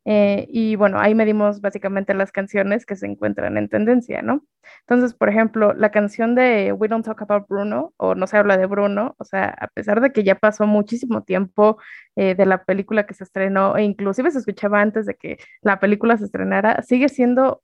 y 0.07 0.77
bueno, 0.77 1.01
ahí 1.01 1.15
medimos 1.15 1.63
básicamente 1.63 2.13
las 2.13 2.31
canciones 2.31 2.85
que 2.85 2.95
se 2.95 3.07
encuentran 3.07 3.57
en 3.57 3.71
tendencia, 3.71 4.21
¿no? 4.21 4.45
Entonces, 4.81 5.15
por 5.15 5.31
ejemplo, 5.31 5.73
la 5.73 5.91
canción 5.91 6.35
de 6.35 6.73
We 6.75 6.89
Don't 6.89 7.07
Talk 7.07 7.23
About 7.23 7.49
Bruno 7.49 7.95
o 7.97 8.15
No 8.15 8.27
se 8.27 8.37
habla 8.37 8.59
de 8.59 8.67
Bruno, 8.67 9.15
o 9.19 9.25
sea, 9.25 9.47
a 9.59 9.69
pesar 9.69 10.03
de 10.03 10.13
que 10.13 10.23
ya 10.23 10.35
pasó 10.35 10.67
muchísimo 10.67 11.23
tiempo 11.23 11.79
de 12.17 12.47
la 12.47 12.65
película 12.65 13.07
que 13.07 13.15
se 13.15 13.25
estrenó 13.25 13.79
e 13.79 13.83
inclusive 13.85 14.31
se 14.31 14.41
escuchaba 14.41 14.83
antes 14.83 15.07
de 15.07 15.15
que 15.15 15.39
la 15.63 15.81
película 15.81 16.19
se 16.19 16.27
estrenara, 16.27 16.83
sigue 16.83 17.09
siendo 17.09 17.63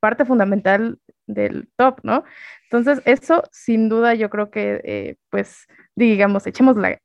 parte 0.00 0.24
fundamental 0.24 1.00
del 1.34 1.68
top, 1.76 2.00
¿no? 2.02 2.24
Entonces, 2.64 3.02
eso 3.04 3.42
sin 3.52 3.88
duda 3.88 4.14
yo 4.14 4.30
creo 4.30 4.50
que, 4.50 4.80
eh, 4.84 5.16
pues, 5.30 5.66
digamos, 5.96 6.46
echemos 6.46 6.76
la, 6.76 7.00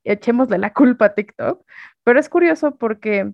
la 0.58 0.72
culpa 0.72 1.06
a 1.06 1.14
TikTok, 1.14 1.64
pero 2.04 2.20
es 2.20 2.28
curioso 2.28 2.76
porque 2.76 3.32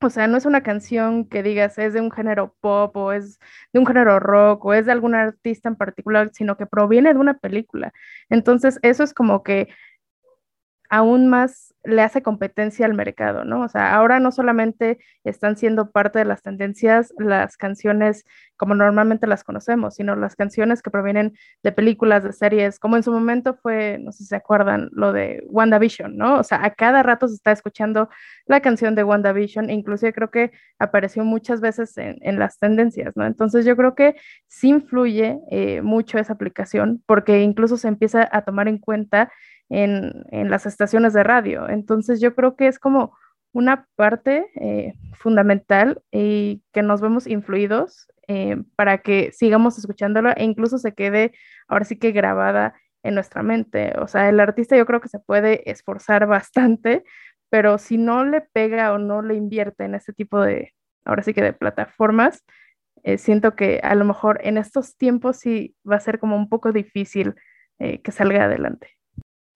O 0.00 0.10
sea, 0.10 0.28
no 0.28 0.36
es 0.36 0.46
una 0.46 0.62
canción 0.62 1.28
que 1.28 1.42
digas 1.42 1.76
es 1.78 1.92
de 1.92 2.00
un 2.00 2.12
género 2.12 2.54
pop 2.60 2.96
o 2.96 3.12
es 3.12 3.40
de 3.72 3.80
un 3.80 3.86
género 3.86 4.20
rock 4.20 4.64
o 4.64 4.72
es 4.74 4.86
de 4.86 4.92
algún 4.92 5.14
artista 5.16 5.68
en 5.68 5.74
particular, 5.76 6.30
sino 6.32 6.56
que 6.56 6.66
proviene 6.66 7.12
de 7.12 7.18
una 7.18 7.38
película. 7.38 7.92
Entonces, 8.30 8.78
eso 8.82 9.02
es 9.02 9.12
como 9.12 9.42
que 9.42 9.68
aún 10.88 11.28
más 11.28 11.74
le 11.84 12.02
hace 12.02 12.22
competencia 12.22 12.84
al 12.86 12.94
mercado, 12.94 13.44
¿no? 13.44 13.62
O 13.62 13.68
sea, 13.68 13.94
ahora 13.94 14.20
no 14.20 14.30
solamente 14.30 14.98
están 15.24 15.56
siendo 15.56 15.90
parte 15.90 16.18
de 16.18 16.24
las 16.24 16.42
tendencias 16.42 17.14
las 17.18 17.56
canciones 17.56 18.24
como 18.56 18.74
normalmente 18.74 19.26
las 19.26 19.44
conocemos, 19.44 19.94
sino 19.94 20.16
las 20.16 20.34
canciones 20.34 20.82
que 20.82 20.90
provienen 20.90 21.34
de 21.62 21.72
películas, 21.72 22.24
de 22.24 22.32
series, 22.32 22.78
como 22.78 22.96
en 22.96 23.04
su 23.04 23.12
momento 23.12 23.54
fue, 23.54 23.98
no 24.00 24.12
sé 24.12 24.18
si 24.18 24.26
se 24.26 24.36
acuerdan, 24.36 24.90
lo 24.92 25.12
de 25.12 25.44
WandaVision, 25.48 26.16
¿no? 26.16 26.40
O 26.40 26.42
sea, 26.42 26.64
a 26.64 26.74
cada 26.74 27.02
rato 27.02 27.28
se 27.28 27.36
está 27.36 27.52
escuchando 27.52 28.08
la 28.46 28.60
canción 28.60 28.94
de 28.94 29.04
WandaVision, 29.04 29.70
e 29.70 29.74
inclusive 29.74 30.12
creo 30.12 30.30
que 30.30 30.50
apareció 30.78 31.24
muchas 31.24 31.60
veces 31.60 31.96
en, 31.96 32.38
las 32.38 32.58
tendencias, 32.58 33.16
¿no? 33.16 33.24
Entonces 33.24 33.64
yo 33.64 33.76
creo 33.76 33.94
que 33.94 34.16
sí 34.46 34.68
influye 34.68 35.38
eh, 35.50 35.80
mucho 35.82 36.18
esa 36.18 36.32
aplicación 36.34 37.02
porque 37.06 37.42
incluso 37.42 37.76
se 37.76 37.88
empieza 37.88 38.28
a 38.30 38.42
tomar 38.42 38.68
en 38.68 38.78
cuenta 38.78 39.32
en, 39.70 40.50
las 40.50 40.66
estaciones 40.66 41.12
de 41.12 41.22
radio. 41.22 41.68
Entonces 41.68 42.20
yo 42.20 42.34
creo 42.34 42.56
que 42.56 42.66
es 42.68 42.78
como 42.78 43.16
una 43.52 43.86
parte 43.96 44.46
eh, 44.56 44.94
fundamental 45.14 46.02
y 46.10 46.62
que 46.72 46.82
nos 46.82 47.00
vemos 47.00 47.26
influidos 47.26 48.08
eh, 48.28 48.56
para 48.76 48.98
que 48.98 49.32
sigamos 49.32 49.78
escuchándolo 49.78 50.30
e 50.36 50.44
incluso 50.44 50.78
se 50.78 50.94
quede 50.94 51.32
ahora 51.66 51.84
sí 51.84 51.98
que 51.98 52.12
grabada 52.12 52.74
en 53.02 53.14
nuestra 53.14 53.42
mente. 53.42 53.94
O 53.98 54.08
sea, 54.08 54.28
el 54.28 54.40
artista 54.40 54.76
yo 54.76 54.86
creo 54.86 55.00
que 55.00 55.08
se 55.08 55.18
puede 55.20 55.70
esforzar 55.70 56.26
bastante, 56.26 57.04
pero 57.50 57.78
si 57.78 57.96
no 57.98 58.24
le 58.24 58.42
pega 58.42 58.92
o 58.92 58.98
no 58.98 59.22
le 59.22 59.34
invierte 59.34 59.84
en 59.84 59.94
este 59.94 60.12
tipo 60.12 60.40
de, 60.40 60.74
ahora 61.04 61.22
sí 61.22 61.32
que 61.34 61.42
de 61.42 61.52
plataformas, 61.52 62.44
eh, 63.04 63.16
siento 63.16 63.54
que 63.54 63.80
a 63.82 63.94
lo 63.94 64.04
mejor 64.04 64.40
en 64.42 64.58
estos 64.58 64.96
tiempos 64.96 65.38
sí 65.38 65.76
va 65.90 65.96
a 65.96 66.00
ser 66.00 66.18
como 66.18 66.36
un 66.36 66.48
poco 66.48 66.72
difícil 66.72 67.34
que 67.78 68.10
salga 68.10 68.42
adelante. 68.46 68.97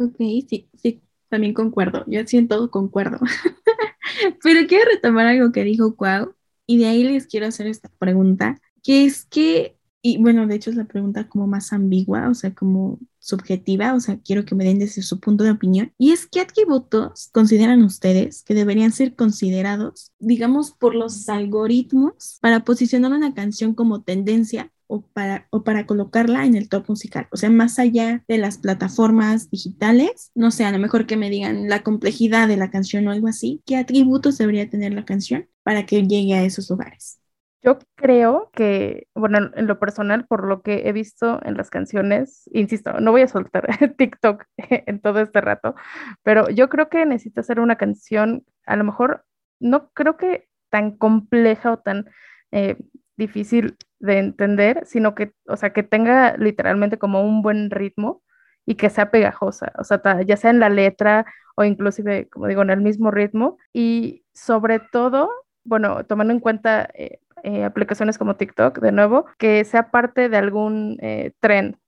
Ok, 0.02 0.16
sí, 0.49 0.68
sí, 0.75 1.02
también 1.28 1.54
concuerdo. 1.54 2.04
Yo 2.09 2.26
siento 2.26 2.71
concuerdo. 2.71 3.18
Pero 4.42 4.66
quiero 4.66 4.90
retomar 4.90 5.26
algo 5.26 5.52
que 5.52 5.64
dijo 5.64 5.97
Cuau 5.97 6.35
y 6.66 6.78
de 6.78 6.87
ahí 6.87 7.04
les 7.04 7.26
quiero 7.26 7.47
hacer 7.47 7.66
esta 7.66 7.88
pregunta, 7.99 8.61
que 8.82 9.04
es 9.04 9.25
que, 9.26 9.76
y 10.02 10.18
bueno, 10.18 10.47
de 10.47 10.56
hecho 10.56 10.71
es 10.71 10.76
la 10.76 10.87
pregunta 10.87 11.28
como 11.28 11.47
más 11.47 11.73
ambigua, 11.73 12.28
o 12.28 12.35
sea, 12.35 12.54
como 12.54 12.99
subjetiva, 13.18 13.94
o 13.94 14.00
sea, 14.00 14.18
quiero 14.18 14.44
que 14.44 14.54
me 14.54 14.64
den 14.64 14.78
desde 14.80 15.02
su 15.02 15.21
punto 15.21 15.44
de 15.44 15.52
opinión. 15.52 15.92
Y 15.99 16.12
es, 16.12 16.26
¿qué 16.26 16.40
atributos 16.40 17.28
consideran 17.32 17.82
ustedes 17.82 18.42
que 18.42 18.54
deberían 18.54 18.92
ser 18.92 19.14
considerados, 19.14 20.12
digamos, 20.18 20.73
por 20.73 20.94
los 20.94 21.28
algoritmos 21.28 22.38
para 22.40 22.64
posicionar 22.64 23.12
una 23.12 23.35
canción 23.35 23.75
como 23.75 24.02
tendencia 24.02 24.73
o 24.93 25.01
para, 25.15 25.47
o 25.49 25.65
para 25.65 25.87
colocarla 25.87 26.45
en 26.45 26.55
el 26.55 26.69
top 26.69 26.91
musical. 26.91 27.27
O 27.31 27.39
sea, 27.39 27.49
más 27.49 27.79
allá 27.79 28.23
de 28.29 28.37
las 28.37 28.59
plataformas 28.59 29.51
digitales, 29.51 30.31
no 30.35 30.51
sé, 30.51 30.67
a 30.67 30.71
lo 30.71 30.79
mejor 30.79 31.07
que 31.07 31.17
me 31.17 31.31
digan 31.31 31.71
la 31.71 31.83
complejidad 31.83 32.47
de 32.47 32.59
la 32.59 32.71
canción 32.71 33.09
o 33.09 33.11
algo 33.11 33.27
así, 33.27 33.63
¿qué 33.65 33.79
atributos 33.79 34.37
debería 34.37 34.69
tener 34.69 34.93
la 34.93 35.07
canción 35.07 35.49
para 35.63 35.87
que 35.87 36.07
llegue 36.07 36.35
a 36.35 36.43
esos 36.45 36.69
lugares? 36.69 37.19
Yo 37.63 37.79
creo 37.95 38.51
que, 38.53 39.07
bueno, 39.15 39.51
en 39.55 39.67
lo 39.67 39.79
personal, 39.79 40.27
por 40.27 40.47
lo 40.47 40.61
que 40.61 40.83
he 40.87 40.93
visto 40.93 41.41
en 41.43 41.57
las 41.57 41.71
canciones, 41.71 42.51
insisto, 42.53 43.01
no 43.01 43.13
voy 43.13 43.23
a 43.23 43.29
soltar 43.29 43.65
TikTok 43.97 44.45
en 44.59 45.01
todo 45.01 45.21
este 45.21 45.41
rato, 45.41 45.75
pero 46.23 46.51
yo 46.51 46.69
creo 46.69 46.91
que 46.91 47.07
necesita 47.07 47.43
ser 47.43 47.61
una 47.61 47.77
canción, 47.77 48.45
a 48.67 48.77
lo 48.77 48.85
mejor, 48.85 49.25
no 49.59 49.91
creo 49.95 50.19
que 50.19 50.49
tan 50.69 50.99
compleja 50.99 51.73
o 51.73 51.79
tan 51.79 52.11
eh, 52.51 52.77
difícil 53.17 53.77
de 54.02 54.18
entender, 54.18 54.82
sino 54.85 55.14
que, 55.14 55.32
o 55.47 55.56
sea, 55.56 55.73
que 55.73 55.82
tenga 55.82 56.37
literalmente 56.37 56.99
como 56.99 57.23
un 57.23 57.42
buen 57.42 57.71
ritmo 57.71 58.23
y 58.66 58.75
que 58.76 58.90
sea 58.90 59.11
pegajosa, 59.11 59.73
o 59.78 59.85
sea, 59.85 60.00
ya 60.26 60.37
sea 60.37 60.50
en 60.50 60.61
la 60.61 60.68
letra 60.68 61.25
o 61.56 61.64
inclusive, 61.64 62.28
como 62.28 62.47
digo, 62.49 62.62
en 62.62 62.71
el 62.71 62.80
mismo 62.80 63.11
ritmo. 63.11 63.59
Y 63.73 64.25
sobre 64.32 64.80
todo, 64.80 65.30
bueno, 65.64 66.04
tomando 66.04 66.32
en 66.32 66.40
cuenta 66.40 66.88
eh, 66.94 67.21
eh, 67.44 67.64
aplicaciones 67.64 68.18
como 68.18 68.37
TikTok, 68.37 68.80
de 68.80 68.92
nuevo, 68.92 69.26
que 69.38 69.64
sea 69.64 69.90
parte 69.90 70.28
de 70.28 70.37
algún 70.37 70.99
eh, 71.00 71.32
tren, 71.40 71.78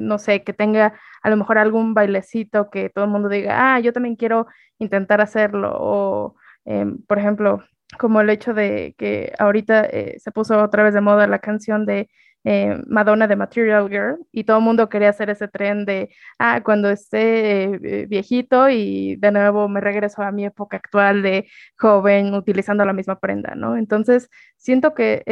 no 0.00 0.18
sé, 0.18 0.42
que 0.44 0.52
tenga 0.52 0.94
a 1.22 1.30
lo 1.30 1.36
mejor 1.36 1.58
algún 1.58 1.94
bailecito 1.94 2.70
que 2.70 2.90
todo 2.90 3.04
el 3.04 3.10
mundo 3.10 3.28
diga, 3.28 3.74
ah, 3.74 3.80
yo 3.80 3.92
también 3.92 4.16
quiero 4.16 4.46
intentar 4.78 5.20
hacerlo, 5.20 5.72
o 5.78 6.36
em, 6.64 6.98
por 7.06 7.18
ejemplo, 7.18 7.62
como 7.98 8.20
el 8.20 8.30
hecho 8.30 8.54
de 8.54 8.94
que 8.98 9.32
ahorita 9.38 9.84
eh, 9.86 10.16
se 10.18 10.32
puso 10.32 10.62
otra 10.62 10.82
vez 10.82 10.94
de 10.94 11.00
moda 11.00 11.26
la 11.26 11.38
canción 11.38 11.86
de 11.86 12.08
eh, 12.44 12.76
Madonna 12.86 13.26
de 13.26 13.36
Material 13.36 13.88
Girl 13.88 14.18
y 14.30 14.44
todo 14.44 14.58
el 14.58 14.64
mundo 14.64 14.88
quería 14.88 15.08
hacer 15.10 15.30
ese 15.30 15.48
tren 15.48 15.86
de, 15.86 16.10
ah, 16.38 16.62
cuando 16.62 16.90
esté 16.90 17.64
eh, 17.64 18.06
viejito 18.06 18.68
y 18.68 19.16
de 19.16 19.32
nuevo 19.32 19.68
me 19.68 19.80
regreso 19.80 20.22
a 20.22 20.32
mi 20.32 20.44
época 20.44 20.76
actual 20.76 21.22
de 21.22 21.48
joven 21.78 22.34
utilizando 22.34 22.84
la 22.84 22.92
misma 22.92 23.18
prenda, 23.18 23.54
¿no? 23.54 23.76
Entonces, 23.76 24.28
siento 24.56 24.94
que 24.94 25.22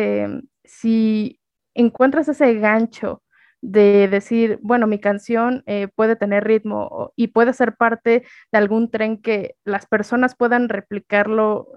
si 0.64 1.40
encuentras 1.74 2.28
ese 2.28 2.54
gancho 2.54 3.22
de 3.60 4.08
decir, 4.08 4.58
bueno, 4.62 4.86
mi 4.86 4.98
canción 4.98 5.64
puede 5.94 6.16
tener 6.16 6.44
ritmo 6.44 7.12
y 7.16 7.28
puede 7.28 7.52
ser 7.52 7.76
parte 7.76 8.24
de 8.52 8.58
algún 8.58 8.90
tren 8.90 9.20
que 9.20 9.56
las 9.64 9.86
personas 9.86 10.34
puedan 10.34 10.68
replicarlo 10.68 11.68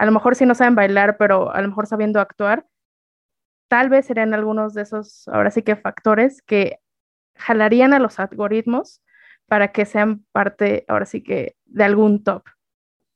a 0.00 0.06
lo 0.06 0.12
mejor 0.12 0.34
si 0.34 0.46
no 0.46 0.54
saben 0.54 0.74
bailar, 0.74 1.18
pero 1.18 1.54
a 1.54 1.60
lo 1.60 1.68
mejor 1.68 1.86
sabiendo 1.86 2.20
actuar, 2.20 2.66
tal 3.68 3.90
vez 3.90 4.06
serían 4.06 4.32
algunos 4.32 4.72
de 4.72 4.80
esos, 4.80 5.28
ahora 5.28 5.50
sí 5.50 5.60
que 5.60 5.76
factores 5.76 6.40
que 6.40 6.78
jalarían 7.36 7.92
a 7.92 7.98
los 7.98 8.18
algoritmos 8.18 9.02
para 9.44 9.72
que 9.72 9.84
sean 9.84 10.24
parte, 10.32 10.86
ahora 10.88 11.04
sí 11.04 11.22
que, 11.22 11.54
de 11.66 11.84
algún 11.84 12.24
top. 12.24 12.44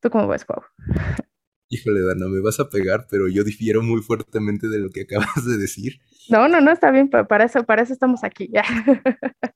¿Tú 0.00 0.10
cómo 0.10 0.28
ves, 0.28 0.44
Pau? 0.44 0.62
Híjole, 1.70 2.02
Dana, 2.02 2.26
me 2.28 2.42
vas 2.42 2.60
a 2.60 2.68
pegar, 2.68 3.06
pero 3.10 3.28
yo 3.28 3.44
difiero 3.44 3.82
muy 3.82 4.02
fuertemente 4.02 4.68
de 4.68 4.78
lo 4.78 4.90
que 4.90 5.00
acabas 5.08 5.46
de 5.46 5.56
decir. 5.56 6.02
No, 6.28 6.48
no, 6.48 6.60
no, 6.60 6.70
está 6.70 6.90
bien, 6.90 7.08
para 7.08 7.44
eso, 7.44 7.64
para 7.64 7.80
eso 7.80 7.94
estamos 7.94 8.24
aquí, 8.24 8.50
ya. 8.52 8.62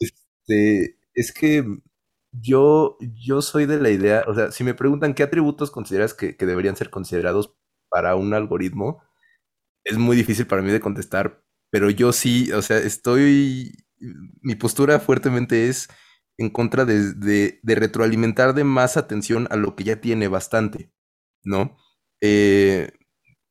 Este, 0.01 0.97
es 1.13 1.31
que 1.35 1.63
yo, 2.41 2.97
yo 3.01 3.43
soy 3.43 3.67
de 3.67 3.81
la 3.81 3.91
idea, 3.91 4.25
o 4.27 4.35
sea, 4.35 4.51
si 4.51 4.65
me 4.65 4.75
preguntan 4.75 5.15
qué 5.15 5.23
atributos 5.23 5.71
consideras 5.71 6.15
que, 6.15 6.35
deberían 6.39 6.77
ser 6.77 6.91
considerados 6.91 7.55
para 7.89 8.17
un 8.17 8.35
algoritmo, 8.35 9.03
es 9.85 9.99
muy 9.99 10.17
difícil 10.17 10.47
para 10.47 10.63
mí 10.63 10.71
de 10.71 10.81
contestar, 10.81 11.45
pero 11.71 11.91
yo 11.91 12.13
sí, 12.13 12.53
o 12.53 12.63
sea, 12.63 12.79
estoy, 12.79 13.73
mi 14.43 14.55
postura 14.55 15.01
fuertemente 15.01 15.69
es 15.69 15.89
en 16.39 16.51
contra 16.51 16.85
de, 16.85 17.61
retroalimentar 17.65 18.55
de 18.55 18.65
más 18.65 18.97
atención 18.97 19.49
a 19.51 19.57
lo 19.57 19.75
que 19.77 19.85
ya 19.85 20.01
tiene 20.01 20.29
bastante, 20.29 20.93
¿no? 21.45 21.77
Eh, 22.21 22.93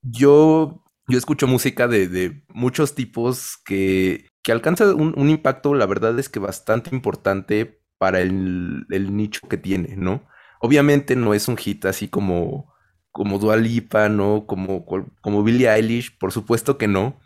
yo, 0.02 0.84
yo 1.08 1.18
escucho 1.18 1.48
música 1.48 1.88
de, 1.88 2.44
muchos 2.50 2.96
tipos 2.96 3.58
que, 3.66 4.28
que 4.44 4.52
alcanza 4.52 4.94
un, 4.96 5.14
un, 5.18 5.30
impacto, 5.30 5.74
la 5.74 5.86
verdad 5.86 6.18
es 6.20 6.30
que 6.30 6.40
bastante 6.40 6.96
importante 6.96 7.82
para 7.98 8.22
el, 8.22 8.86
nicho 8.90 9.48
que 9.48 9.58
tiene, 9.58 9.96
¿no? 9.96 10.24
Obviamente 10.60 11.16
no 11.16 11.34
es 11.34 11.48
un 11.48 11.58
hit 11.58 11.86
así 11.86 12.08
como, 12.08 12.74
como 13.12 13.40
Dua 13.40 13.58
Lipa, 13.58 14.10
¿no? 14.10 14.46
Como, 14.46 14.86
como 15.22 15.44
Billie 15.44 15.70
Eilish, 15.70 16.18
por 16.18 16.32
supuesto 16.32 16.78
que 16.78 16.88
no. 16.88 17.20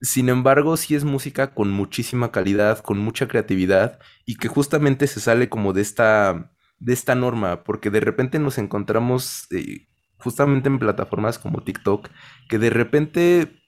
Sin 0.00 0.28
embargo, 0.28 0.76
sí 0.76 0.94
es 0.94 1.04
música 1.04 1.54
con 1.54 1.70
muchísima 1.70 2.30
calidad, 2.30 2.80
con 2.80 2.98
mucha 2.98 3.28
creatividad 3.28 3.98
y 4.26 4.36
que 4.36 4.48
justamente 4.48 5.06
se 5.06 5.20
sale 5.20 5.48
como 5.48 5.72
de 5.72 5.82
esta, 5.82 6.52
de 6.78 6.92
esta 6.92 7.14
norma, 7.14 7.64
porque 7.64 7.90
de 7.90 8.00
repente 8.00 8.38
nos 8.38 8.58
encontramos 8.58 9.46
eh, 9.52 9.88
justamente 10.18 10.68
en 10.68 10.78
plataformas 10.78 11.38
como 11.38 11.62
TikTok, 11.62 12.10
que 12.48 12.58
de 12.58 12.70
repente 12.70 13.62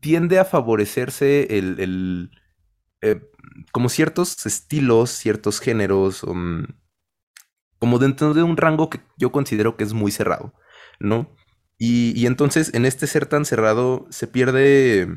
tiende 0.00 0.38
a 0.38 0.44
favorecerse 0.44 1.58
el, 1.58 2.30
eh, 3.04 3.20
como 3.70 3.90
ciertos 3.90 4.46
estilos, 4.46 5.10
ciertos 5.10 5.60
géneros, 5.60 6.22
um, 6.22 6.64
como 7.78 7.98
dentro 7.98 8.32
de 8.32 8.42
un 8.42 8.56
rango 8.56 8.88
que 8.88 9.00
yo 9.18 9.30
considero 9.30 9.76
que 9.76 9.84
es 9.84 9.92
muy 9.92 10.10
cerrado, 10.10 10.54
¿no? 11.00 11.36
Y, 11.76 12.24
entonces 12.24 12.72
en 12.72 12.86
este 12.86 13.06
ser 13.06 13.26
tan 13.26 13.44
cerrado 13.44 14.06
se 14.08 14.26
pierde, 14.26 15.08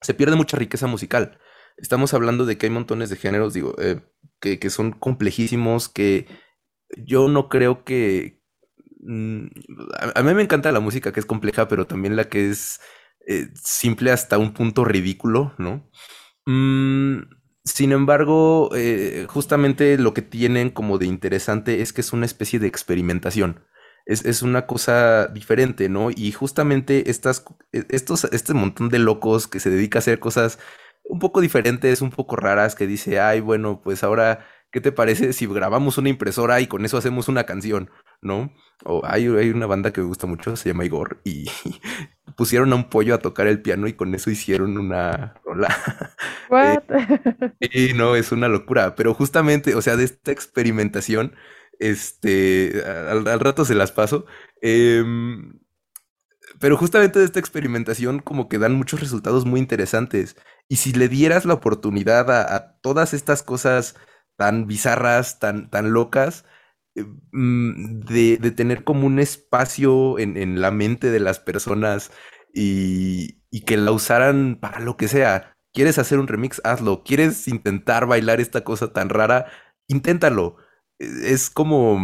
se 0.00 0.14
pierde 0.14 0.36
mucha 0.36 0.56
riqueza 0.56 0.86
musical. 0.86 1.38
Estamos 1.76 2.14
hablando 2.14 2.46
de 2.46 2.56
que 2.56 2.64
hay 2.64 2.70
montones 2.70 3.10
de 3.10 3.16
géneros, 3.16 3.52
digo, 3.52 3.74
eh, 3.78 4.00
que, 4.40 4.70
son 4.70 4.92
complejísimos, 4.92 5.90
que 5.90 6.26
yo 6.96 7.28
no 7.28 7.50
creo 7.50 7.84
que... 7.84 8.42
Mm, 9.00 9.48
a, 10.14 10.22
mí 10.22 10.32
me 10.32 10.42
encanta 10.42 10.72
la 10.72 10.80
música 10.80 11.12
que 11.12 11.20
es 11.20 11.26
compleja, 11.26 11.68
pero 11.68 11.86
también 11.86 12.16
la 12.16 12.30
que 12.30 12.48
es 12.48 12.80
eh, 13.26 13.48
simple 13.54 14.12
hasta 14.12 14.38
un 14.38 14.54
punto 14.54 14.84
ridículo, 14.86 15.54
¿no? 15.58 15.90
Mm, 16.46 17.22
sin 17.64 17.92
embargo, 17.92 18.70
eh, 18.74 19.26
justamente 19.28 19.96
lo 19.98 20.12
que 20.14 20.22
tienen 20.22 20.70
como 20.70 20.98
de 20.98 21.06
interesante 21.06 21.80
es 21.80 21.92
que 21.92 22.02
es 22.02 22.12
una 22.12 22.26
especie 22.26 22.58
de 22.58 22.66
experimentación. 22.66 23.64
Es, 24.06 24.42
una 24.42 24.66
cosa 24.66 25.28
diferente, 25.28 25.88
¿no? 25.88 26.10
Y 26.10 26.30
justamente 26.32 27.10
estas, 27.10 27.42
e, 27.72 27.86
estos, 27.88 28.24
este 28.24 28.52
montón 28.52 28.90
de 28.90 28.98
locos 28.98 29.48
que 29.48 29.60
se 29.60 29.70
dedica 29.70 29.98
a 29.98 30.00
hacer 30.00 30.20
cosas 30.20 30.58
un 31.04 31.18
poco 31.18 31.40
diferentes, 31.40 32.02
un 32.02 32.10
poco 32.10 32.36
raras, 32.36 32.74
que 32.74 32.86
dice, 32.86 33.18
ay, 33.20 33.40
bueno, 33.40 33.80
pues 33.82 34.04
ahora, 34.04 34.46
¿qué 34.70 34.80
te 34.82 34.92
parece 34.92 35.32
si 35.32 35.46
grabamos 35.46 35.96
una 35.98 36.10
impresora 36.10 36.60
y 36.60 36.66
con 36.66 36.84
eso 36.84 36.98
hacemos 36.98 37.28
una 37.28 37.44
canción, 37.44 37.90
¿no? 38.24 38.52
O 38.84 39.02
hay, 39.04 39.26
hay 39.26 39.50
una 39.50 39.66
banda 39.66 39.92
que 39.92 40.00
me 40.00 40.06
gusta 40.06 40.26
mucho, 40.26 40.56
se 40.56 40.70
llama 40.70 40.84
Igor, 40.84 41.20
y 41.24 41.48
pusieron 42.36 42.72
a 42.72 42.76
un 42.76 42.90
pollo 42.90 43.14
a 43.14 43.18
tocar 43.18 43.46
el 43.46 43.62
piano 43.62 43.86
y 43.86 43.94
con 43.94 44.14
eso 44.14 44.30
hicieron 44.30 44.76
una 44.76 45.34
rola. 45.44 45.68
What? 46.50 46.82
y 47.60 47.92
no, 47.94 48.16
es 48.16 48.32
una 48.32 48.48
locura, 48.48 48.94
pero 48.96 49.14
justamente, 49.14 49.74
o 49.74 49.82
sea, 49.82 49.96
de 49.96 50.04
esta 50.04 50.32
experimentación, 50.32 51.34
este, 51.78 52.82
al, 52.86 53.40
rato 53.40 53.64
se 53.64 53.74
las 53.74 53.92
paso. 53.92 54.26
Em, 54.60 55.60
pero 56.60 56.76
justamente 56.76 57.18
de 57.18 57.24
esta 57.24 57.40
experimentación 57.40 58.20
como 58.20 58.48
que 58.48 58.58
dan 58.58 58.74
muchos 58.74 59.00
resultados 59.00 59.44
muy 59.44 59.60
interesantes. 59.60 60.36
Y 60.68 60.76
si 60.76 60.92
le 60.92 61.08
dieras 61.08 61.44
la 61.44 61.54
oportunidad 61.54 62.30
a, 62.30 62.78
todas 62.80 63.14
estas 63.14 63.42
cosas 63.42 63.96
tan 64.36 64.66
bizarras, 64.66 65.38
tan, 65.38 65.70
tan 65.70 65.92
locas, 65.92 66.44
mm, 67.32 68.00
de, 68.00 68.50
tener 68.52 68.84
como 68.84 69.06
un 69.06 69.18
espacio 69.18 70.18
en, 70.18 70.60
la 70.60 70.70
mente 70.70 71.10
de 71.10 71.20
las 71.20 71.38
personas 71.40 72.10
y, 72.52 73.40
que 73.66 73.76
la 73.76 73.92
usaran 73.92 74.58
para 74.60 74.80
lo 74.80 74.96
que 74.96 75.08
sea. 75.08 75.56
¿Quieres 75.72 75.98
hacer 75.98 76.18
un 76.18 76.28
remix? 76.28 76.60
Hazlo. 76.64 77.02
¿Quieres 77.04 77.48
intentar 77.48 78.06
bailar 78.06 78.40
esta 78.40 78.62
cosa 78.64 78.92
tan 78.92 79.08
rara? 79.08 79.46
Inténtalo. 79.88 80.56
E, 80.98 81.32
es 81.32 81.50
como 81.50 81.98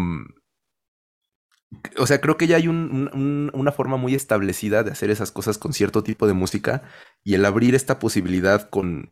o 1.99 2.07
sea, 2.07 2.21
creo 2.21 2.37
que 2.37 2.47
ya 2.47 2.57
hay 2.57 2.67
una 2.69 3.73
forma 3.73 3.97
muy 3.97 4.15
establecida 4.15 4.83
de 4.83 4.91
hacer 4.91 5.11
esas 5.11 5.31
cosas 5.31 5.57
con 5.59 5.73
cierto 5.73 6.03
tipo 6.03 6.27
de 6.27 6.33
música 6.33 6.83
y 7.23 7.35
el 7.35 7.45
abrir 7.45 7.75
esta 7.75 7.99
posibilidad 7.99 8.69
con, 8.71 9.11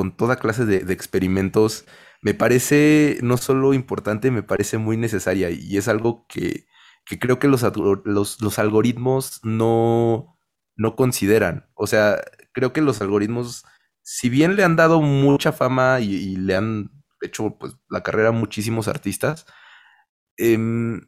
con 0.00 0.16
toda 0.16 0.36
clase 0.36 0.64
de, 0.64 0.90
experimentos 0.94 1.84
me 2.22 2.32
parece 2.32 3.18
no 3.20 3.36
solo 3.36 3.74
importante, 3.74 4.30
me 4.30 4.42
parece 4.42 4.78
muy 4.78 4.96
necesaria 4.96 5.50
y 5.50 5.76
es 5.76 5.88
algo 5.88 6.24
que, 6.26 6.64
creo 7.04 7.38
que 7.38 7.48
los, 7.48 7.62
los, 8.06 8.58
algoritmos 8.58 9.40
no, 9.42 10.38
no 10.74 10.96
consideran. 10.96 11.68
O 11.74 11.86
sea, 11.86 12.18
creo 12.52 12.72
que 12.72 12.80
los 12.80 13.02
algoritmos, 13.02 13.66
si 14.00 14.30
bien 14.30 14.56
le 14.56 14.64
han 14.64 14.74
dado 14.74 15.02
mucha 15.02 15.52
fama 15.52 16.00
y, 16.00 16.34
le 16.36 16.56
han 16.56 16.90
hecho 17.20 17.58
pues, 17.58 17.76
la 17.90 18.02
carrera 18.02 18.30
a 18.30 18.32
muchísimos 18.32 18.88
artistas, 18.88 19.44
eh, 20.38 20.98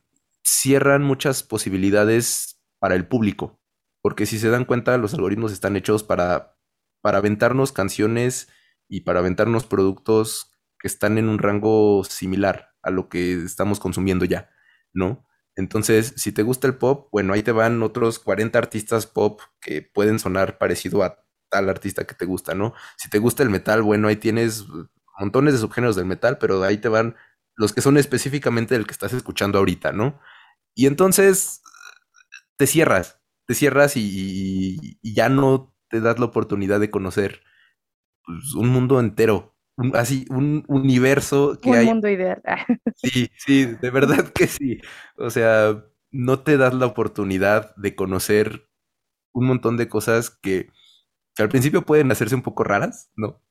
cierran 0.44 1.02
muchas 1.02 1.42
posibilidades 1.42 2.61
para 2.78 2.94
el 2.94 3.06
público. 3.08 3.58
Porque 4.02 4.26
si 4.26 4.38
se 4.38 4.50
dan 4.50 4.66
cuenta, 4.66 4.99
los 4.99 5.14
algoritmos 5.14 5.50
están 5.50 5.76
hechos 5.76 6.02
para, 6.04 6.58
para 7.00 7.16
aventarnos 7.16 7.72
canciones 7.72 8.49
y 8.92 9.00
para 9.00 9.20
aventarnos 9.20 9.64
productos 9.64 10.52
que 10.78 10.87
están 10.87 11.16
en 11.16 11.30
un 11.30 11.38
rango 11.38 12.04
similar 12.04 12.75
a 12.82 12.90
lo 12.90 13.08
que 13.08 13.32
estamos 13.32 13.80
consumiendo 13.80 14.26
ya, 14.26 14.50
¿no? 14.92 15.26
Entonces, 15.56 16.12
si 16.16 16.30
te 16.30 16.42
gusta 16.42 16.66
el 16.66 16.76
pop, 16.76 17.08
bueno, 17.11 17.32
ahí 17.32 17.42
te 17.42 17.52
van 17.52 17.82
otros 17.82 18.18
40 18.18 18.58
artistas 18.58 19.06
pop 19.06 19.40
que 19.62 19.80
pueden 19.80 20.18
sonar 20.18 20.58
parecido 20.58 21.02
a 21.02 21.25
tal 21.49 21.70
artista 21.70 22.04
que 22.04 22.14
te 22.14 22.26
gusta, 22.26 22.54
¿no? 22.54 22.75
Si 22.99 23.08
te 23.08 23.18
gusta 23.18 23.42
el 23.42 23.49
metal, 23.49 23.80
bueno, 23.80 24.08
ahí 24.08 24.16
tienes 24.16 24.66
montones 25.18 25.54
de 25.54 25.61
subgéneros 25.61 25.96
del 25.96 26.04
metal, 26.04 26.37
pero 26.37 26.62
ahí 26.62 26.76
te 26.76 26.88
van 26.88 27.16
los 27.56 27.72
que 27.72 27.80
son 27.80 27.96
específicamente 27.96 28.75
del 28.75 28.87
que 28.87 28.92
estás 28.92 29.14
escuchando 29.14 29.58
ahorita, 29.58 29.92
¿no? 29.92 30.20
Y 30.75 30.87
entonces 30.87 31.62
te 32.58 32.66
cierras, 32.66 33.20
te 33.46 33.54
cierras 33.54 33.96
y, 33.96 34.99
ya 35.02 35.30
no 35.30 35.75
te 35.88 36.00
das 36.00 36.18
la 36.18 36.26
oportunidad 36.26 36.78
de 36.78 36.90
conocer 36.90 37.42
pues, 38.25 38.55
un 38.55 38.69
mundo 38.69 39.00
entero, 39.00 39.55
así, 39.95 40.26
un 40.31 40.64
universo 40.69 41.59
que 41.61 41.71
un 41.71 41.85
mundo 41.85 42.09
ideal. 42.09 42.43
sí, 42.97 43.30
sí, 43.37 43.67
de 43.67 43.91
verdad 43.91 44.28
que 44.32 44.47
sí. 44.47 44.80
O 45.17 45.30
sea, 45.30 45.85
no 46.11 46.41
te 46.41 46.56
das 46.56 46.75
la 46.75 46.87
oportunidad 46.87 47.75
de 47.76 47.95
conocer 47.95 48.69
un 49.32 49.47
montón 49.47 49.76
de 49.76 49.89
cosas 49.89 50.30
que, 50.30 50.71
que 51.35 51.43
al 51.43 51.49
principio 51.49 51.82
pueden 51.82 52.11
hacerse 52.13 52.35
un 52.35 52.43
poco 52.43 52.65
raras, 52.65 53.11
¿no? 53.17 53.43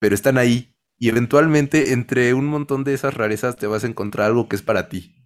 Pero 0.00 0.14
están 0.14 0.38
ahí 0.38 0.76
y 0.98 1.08
eventualmente 1.08 1.92
entre 1.92 2.34
un 2.34 2.46
montón 2.46 2.84
de 2.84 2.94
esas 2.94 3.14
rarezas 3.14 3.56
te 3.56 3.66
vas 3.66 3.84
a 3.84 3.88
encontrar 3.88 4.28
algo 4.28 4.48
que 4.48 4.56
es 4.56 4.62
para 4.62 4.88
ti. 4.88 5.16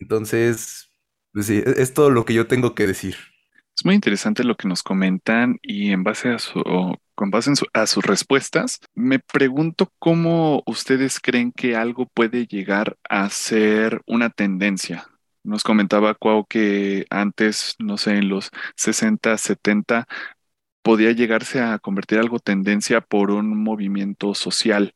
Entonces, 0.00 0.90
pues 1.32 1.46
sí, 1.46 1.58
e-, 1.64 1.82
es 1.82 1.94
todo 1.94 2.10
lo 2.10 2.24
que 2.24 2.34
yo 2.34 2.46
tengo 2.46 2.74
que 2.74 2.86
decir. 2.86 3.16
Es 3.78 3.84
muy 3.84 3.94
interesante 3.94 4.42
lo 4.42 4.56
que 4.56 4.66
nos 4.66 4.82
comentan 4.82 5.60
y 5.62 5.92
en 5.92 6.02
base 6.02 6.30
a 6.30 6.40
su, 6.40 6.60
con 7.14 7.30
base 7.30 7.52
a 7.74 7.86
sus 7.86 8.04
respuestas, 8.04 8.80
me 8.96 9.20
pregunto 9.20 9.92
cómo 10.00 10.64
ustedes 10.66 11.20
creen 11.20 11.52
que 11.52 11.76
algo 11.76 12.06
puede 12.06 12.48
llegar 12.48 12.96
a 13.08 13.30
ser 13.30 14.02
una 14.04 14.30
tendencia. 14.30 15.06
Nos 15.44 15.62
comentaba 15.62 16.16
Cuau 16.16 16.44
que 16.44 17.06
antes, 17.08 17.76
no 17.78 17.98
sé, 17.98 18.16
en 18.16 18.28
los 18.28 18.50
60, 18.74 19.38
70, 19.38 20.08
podía 20.82 21.12
llegarse 21.12 21.60
a 21.60 21.78
convertir 21.78 22.18
algo 22.18 22.40
tendencia 22.40 23.00
por 23.00 23.30
un 23.30 23.62
movimiento 23.62 24.34
social. 24.34 24.92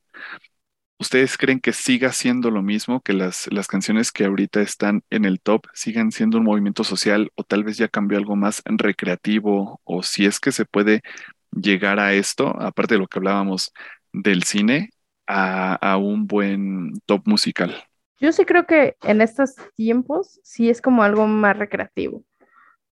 ¿Ustedes 1.02 1.36
creen 1.36 1.58
que 1.58 1.72
siga 1.72 2.12
siendo 2.12 2.52
lo 2.52 2.62
mismo, 2.62 3.00
que 3.00 3.12
las, 3.12 3.48
las 3.52 3.66
canciones 3.66 4.12
que 4.12 4.24
ahorita 4.24 4.60
están 4.60 5.02
en 5.10 5.24
el 5.24 5.40
top 5.40 5.66
sigan 5.74 6.12
siendo 6.12 6.38
un 6.38 6.44
movimiento 6.44 6.84
social 6.84 7.32
o 7.34 7.42
tal 7.42 7.64
vez 7.64 7.76
ya 7.76 7.88
cambió 7.88 8.18
algo 8.18 8.36
más 8.36 8.62
recreativo 8.64 9.80
o 9.82 10.04
si 10.04 10.26
es 10.26 10.38
que 10.38 10.52
se 10.52 10.64
puede 10.64 11.02
llegar 11.50 11.98
a 11.98 12.14
esto, 12.14 12.54
aparte 12.56 12.94
de 12.94 13.00
lo 13.00 13.08
que 13.08 13.18
hablábamos 13.18 13.72
del 14.12 14.44
cine, 14.44 14.90
a, 15.26 15.74
a 15.74 15.96
un 15.96 16.28
buen 16.28 16.92
top 17.04 17.22
musical? 17.26 17.74
Yo 18.20 18.30
sí 18.30 18.44
creo 18.44 18.64
que 18.66 18.94
en 19.02 19.22
estos 19.22 19.56
tiempos 19.74 20.38
sí 20.44 20.70
es 20.70 20.80
como 20.80 21.02
algo 21.02 21.26
más 21.26 21.58
recreativo, 21.58 22.22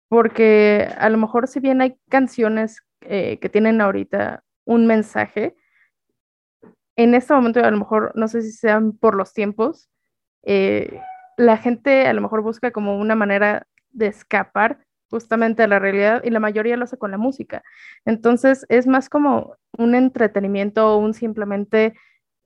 porque 0.10 0.90
a 0.98 1.08
lo 1.08 1.18
mejor 1.18 1.48
si 1.48 1.62
bien 1.62 1.80
hay 1.80 1.96
canciones 2.10 2.82
eh, 3.00 3.40
que 3.40 3.48
tienen 3.48 3.80
ahorita 3.80 4.44
un 4.66 4.88
mensaje, 4.88 5.56
en 6.96 7.16
este 7.16 7.34
momento, 7.34 7.60
a 7.60 7.72
lo 7.72 7.78
mejor, 7.78 8.12
no 8.16 8.28
sé 8.28 8.42
si 8.42 8.52
sean 8.52 8.94
por 8.94 9.16
los 9.16 9.34
tiempos, 9.34 9.90
eh, 10.44 11.00
la 11.38 11.58
gente 11.58 12.08
a 12.08 12.14
lo 12.14 12.22
mejor 12.22 12.42
busca 12.42 12.72
como 12.72 13.00
una 13.00 13.16
manera 13.16 13.68
de 13.92 14.08
escapar 14.08 14.80
justamente 15.10 15.64
a 15.64 15.68
la 15.68 15.80
realidad 15.80 16.24
y 16.24 16.32
la 16.32 16.40
mayoría 16.40 16.78
lo 16.78 16.86
hace 16.86 16.98
con 16.98 17.12
la 17.12 17.18
música. 17.18 17.64
Entonces 18.06 18.66
es 18.70 18.88
más 18.88 19.10
como 19.10 19.56
un 19.78 19.96
entretenimiento 19.96 20.88
o 20.88 20.98
un 20.98 21.14
simplemente, 21.14 21.94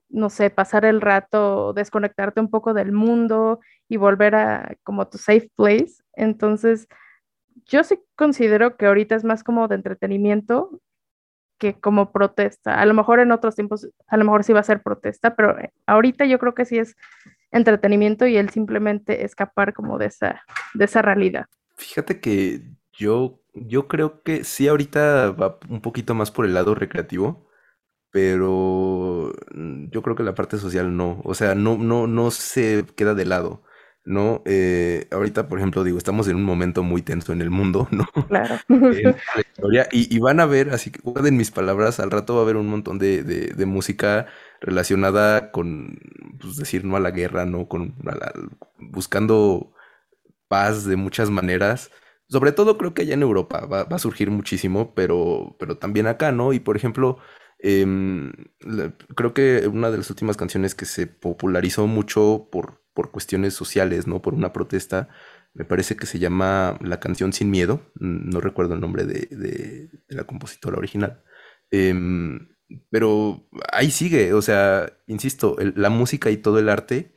no 0.10 0.30
sé, 0.30 0.50
pasar 0.50 0.86
el 0.86 1.02
rato, 1.02 1.74
desconectarte 1.74 2.42
un 2.42 2.50
poco 2.50 2.74
del 2.74 2.92
mundo 2.92 3.60
y 3.90 3.98
volver 3.98 4.36
a 4.36 4.76
como 4.84 5.08
tu 5.08 5.18
safe 5.18 5.50
place. 5.56 6.04
Entonces 6.14 6.88
yo 7.66 7.84
sí 7.84 8.00
considero 8.16 8.78
que 8.78 8.86
ahorita 8.86 9.16
es 9.16 9.24
más 9.24 9.44
como 9.44 9.68
de 9.68 9.76
entretenimiento 9.76 10.82
que 11.58 11.80
como 11.80 12.12
protesta. 12.12 12.80
A 12.80 12.86
lo 12.86 12.94
mejor 12.94 13.20
en 13.20 13.32
otros 13.32 13.56
tiempos, 13.56 13.88
a 14.08 14.18
lo 14.18 14.26
mejor 14.26 14.44
sí 14.44 14.54
va 14.54 14.60
a 14.60 14.64
ser 14.64 14.82
protesta, 14.82 15.36
pero 15.36 15.58
eh, 15.60 15.74
ahorita 15.86 16.26
yo 16.26 16.40
creo 16.40 16.54
que 16.54 16.66
sí 16.66 16.78
es 16.78 16.96
entretenimiento 17.52 18.28
y 18.28 18.38
él 18.38 18.50
simplemente 18.50 19.24
escapar 19.26 19.74
como 19.74 19.98
de 19.98 20.08
esa, 20.08 20.44
de 20.74 20.86
esa 20.86 21.02
realidad. 21.02 21.46
Fíjate 21.76 22.20
que 22.20 22.62
yo, 22.94 23.40
yo 23.54 23.88
creo 23.88 24.22
que 24.24 24.44
sí 24.44 24.68
ahorita 24.68 25.32
va 25.32 25.60
un 25.70 25.82
poquito 25.82 26.14
más 26.16 26.32
por 26.32 26.46
el 26.46 26.54
lado 26.54 26.76
recreativo, 26.76 27.48
pero 28.12 29.34
mm, 29.54 29.90
yo 29.90 30.02
creo 30.02 30.16
que 30.16 30.24
la 30.24 30.36
parte 30.36 30.58
social 30.58 30.96
no, 30.96 31.22
o 31.24 31.34
sea, 31.34 31.56
no, 31.56 31.78
no, 31.78 32.08
no 32.08 32.32
se 32.32 32.86
queda 32.96 33.14
de 33.14 33.26
lado. 33.26 33.64
¿No? 34.08 34.42
Eh, 34.46 35.06
ahorita, 35.12 35.50
por 35.50 35.60
ejemplo, 35.60 35.84
digo, 35.84 35.98
estamos 35.98 36.30
en 36.30 36.38
un 36.38 36.46
momento 36.46 36.82
muy 36.82 37.02
tenso 37.02 37.34
en 37.34 37.42
el 37.42 37.50
mundo, 37.50 37.90
¿no? 37.92 38.08
Claro. 38.28 38.56
y, 39.92 40.20
van 40.20 40.40
a 40.40 40.46
ver, 40.46 40.70
así 40.70 40.92
que 40.92 41.02
guarden 41.02 41.36
mis 41.36 41.52
palabras, 41.52 42.00
al 42.00 42.10
rato 42.10 42.34
va 42.34 42.40
a 42.40 42.44
haber 42.44 42.56
un 42.56 42.68
montón 42.68 43.00
de, 43.00 43.54
música 43.68 44.28
relacionada 44.62 45.52
con, 45.52 46.00
pues 46.40 46.56
decir, 46.56 46.86
no 46.86 46.96
a 46.96 47.02
la 47.02 47.12
guerra, 47.12 47.46
¿no? 47.46 47.68
Con, 47.68 47.96
buscando 48.80 49.74
paz 50.48 50.86
de 50.86 50.96
muchas 50.96 51.30
maneras. 51.30 51.92
Sobre 52.30 52.54
todo 52.54 52.78
creo 52.78 52.94
que 52.94 53.02
allá 53.02 53.14
en 53.14 53.24
Europa 53.24 53.66
va, 53.66 53.82
a 53.82 54.00
surgir 54.00 54.32
muchísimo, 54.32 54.94
pero, 54.96 55.58
pero 55.60 55.78
también 55.78 56.08
acá, 56.08 56.32
¿no? 56.32 56.54
Y 56.54 56.62
por 56.62 56.78
ejemplo, 56.78 57.18
em, 57.60 58.32
creo 59.16 59.34
que 59.34 59.68
una 59.68 59.92
de 59.92 59.98
las 59.98 60.10
últimas 60.10 60.38
canciones 60.38 60.76
que 60.76 60.86
se 60.86 61.08
popularizó 61.08 61.88
mucho 61.88 62.48
por 62.50 62.87
por 62.98 63.12
cuestiones 63.12 63.54
sociales, 63.54 64.08
¿no? 64.08 64.24
Por 64.24 64.34
una 64.34 64.52
protesta. 64.54 65.08
Me 65.54 65.66
parece 65.66 65.96
que 65.96 66.08
se 66.08 66.18
llama 66.18 66.80
La 66.82 67.00
canción 67.00 67.32
sin 67.32 67.52
miedo. 67.52 67.92
Mm, 68.00 68.32
no 68.32 68.42
recuerdo 68.42 68.74
el 68.74 68.80
nombre 68.80 69.06
de, 69.06 69.92
la 70.08 70.24
compositora 70.24 70.80
original. 70.80 71.22
Em, 71.70 72.50
pero 72.90 73.48
ahí 73.72 73.92
sigue, 73.92 74.34
o 74.34 74.42
sea, 74.42 74.92
insisto, 75.06 75.58
la 75.76 75.92
música 75.92 76.32
y 76.32 76.38
todo 76.38 76.58
el 76.58 76.70
arte 76.70 77.14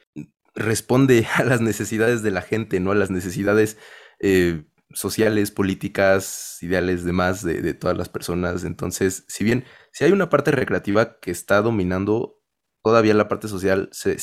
responde 0.54 1.26
a 1.34 1.44
las 1.44 1.62
necesidades 1.62 2.22
de 2.22 2.30
la 2.30 2.42
gente, 2.42 2.78
¿no? 2.78 2.90
A 2.90 2.94
las 2.94 3.10
necesidades 3.10 3.78
eh, 4.18 4.64
sociales, 4.92 5.50
políticas, 5.50 6.58
ideales, 6.60 7.04
demás 7.04 7.42
de, 7.42 7.62
de 7.62 7.72
todas 7.72 7.96
las 7.96 8.10
personas. 8.10 8.64
Entonces, 8.64 9.24
si 9.28 9.44
bien 9.44 9.64
si 9.92 10.04
hay 10.04 10.12
una 10.12 10.28
parte 10.28 10.50
recreativa 10.50 11.18
que 11.20 11.30
está 11.30 11.62
dominando 11.62 12.38
todavía 12.82 13.14
la 13.14 13.28
parte 13.28 13.48
social, 13.48 13.88
se, 13.92 14.16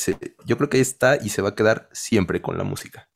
yo 0.44 0.56
creo 0.56 0.68
que 0.68 0.78
ahí 0.78 0.82
está 0.82 1.16
y 1.16 1.30
se 1.30 1.42
va 1.42 1.50
a 1.50 1.54
quedar 1.54 1.88
siempre 1.92 2.42
con 2.42 2.58
la 2.58 2.64
música. 2.64 3.08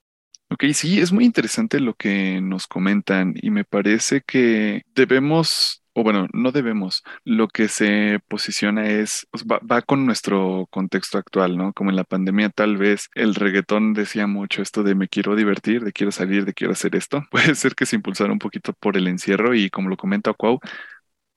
Ok, 0.51 0.65
sí, 0.75 1.01
es 1.01 1.13
muy 1.13 1.25
interesante 1.25 1.81
lo 1.81 1.95
que 1.95 2.41
nos 2.43 2.67
comentan 2.67 3.35
y 3.41 3.51
me 3.51 3.65
parece 3.65 4.21
que 4.21 4.83
debemos, 4.95 5.83
o 5.95 6.03
bueno, 6.03 6.27
no 6.35 6.53
debemos, 6.53 7.03
lo 7.25 7.49
que 7.49 7.69
se 7.69 8.21
posiciona 8.29 8.87
es, 8.87 9.27
va, 9.51 9.61
va, 9.61 9.81
con 9.81 10.05
nuestro 10.05 10.67
contexto 10.71 11.17
actual, 11.17 11.57
¿no? 11.57 11.73
Como 11.73 11.89
en 11.89 11.97
la 11.97 12.05
pandemia 12.05 12.51
tal 12.51 12.77
vez 12.77 13.09
el 13.15 13.35
reggaetón 13.35 13.95
decía 13.95 14.27
mucho 14.27 14.61
esto 14.61 14.83
de 14.83 14.95
me 14.95 15.09
quiero 15.09 15.35
divertir, 15.37 15.85
de 15.85 15.93
quiero 15.93 16.13
salir, 16.13 16.45
de 16.45 16.53
quiero 16.53 16.75
hacer 16.75 16.97
esto. 16.97 17.25
Puede 17.31 17.55
ser 17.55 17.75
que 17.75 17.87
se 17.87 17.97
impulsara 17.97 18.31
un 18.33 18.39
poquito 18.39 18.75
por 18.75 18.99
el 18.99 19.09
encierro 19.09 19.55
y 19.55 19.71
como 19.71 19.89
lo 19.89 19.97
comenta 19.97 20.35
Cuau, 20.35 20.61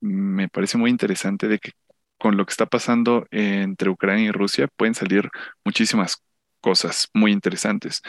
me 0.02 0.50
parece 0.50 0.78
muy 0.78 0.92
interesante 0.92 1.48
de 1.48 1.60
que 1.60 1.72
con 2.18 2.38
lo 2.38 2.46
que 2.46 2.52
está 2.52 2.66
pasando 2.66 3.28
entre 3.32 3.90
Ucrania 3.90 4.26
y 4.26 4.32
Rusia 4.32 4.68
pueden 4.76 4.96
salir 4.96 5.30
muchísimas 5.64 6.24
cosas 6.62 7.10
muy 7.14 7.32
interesantes. 7.32 8.02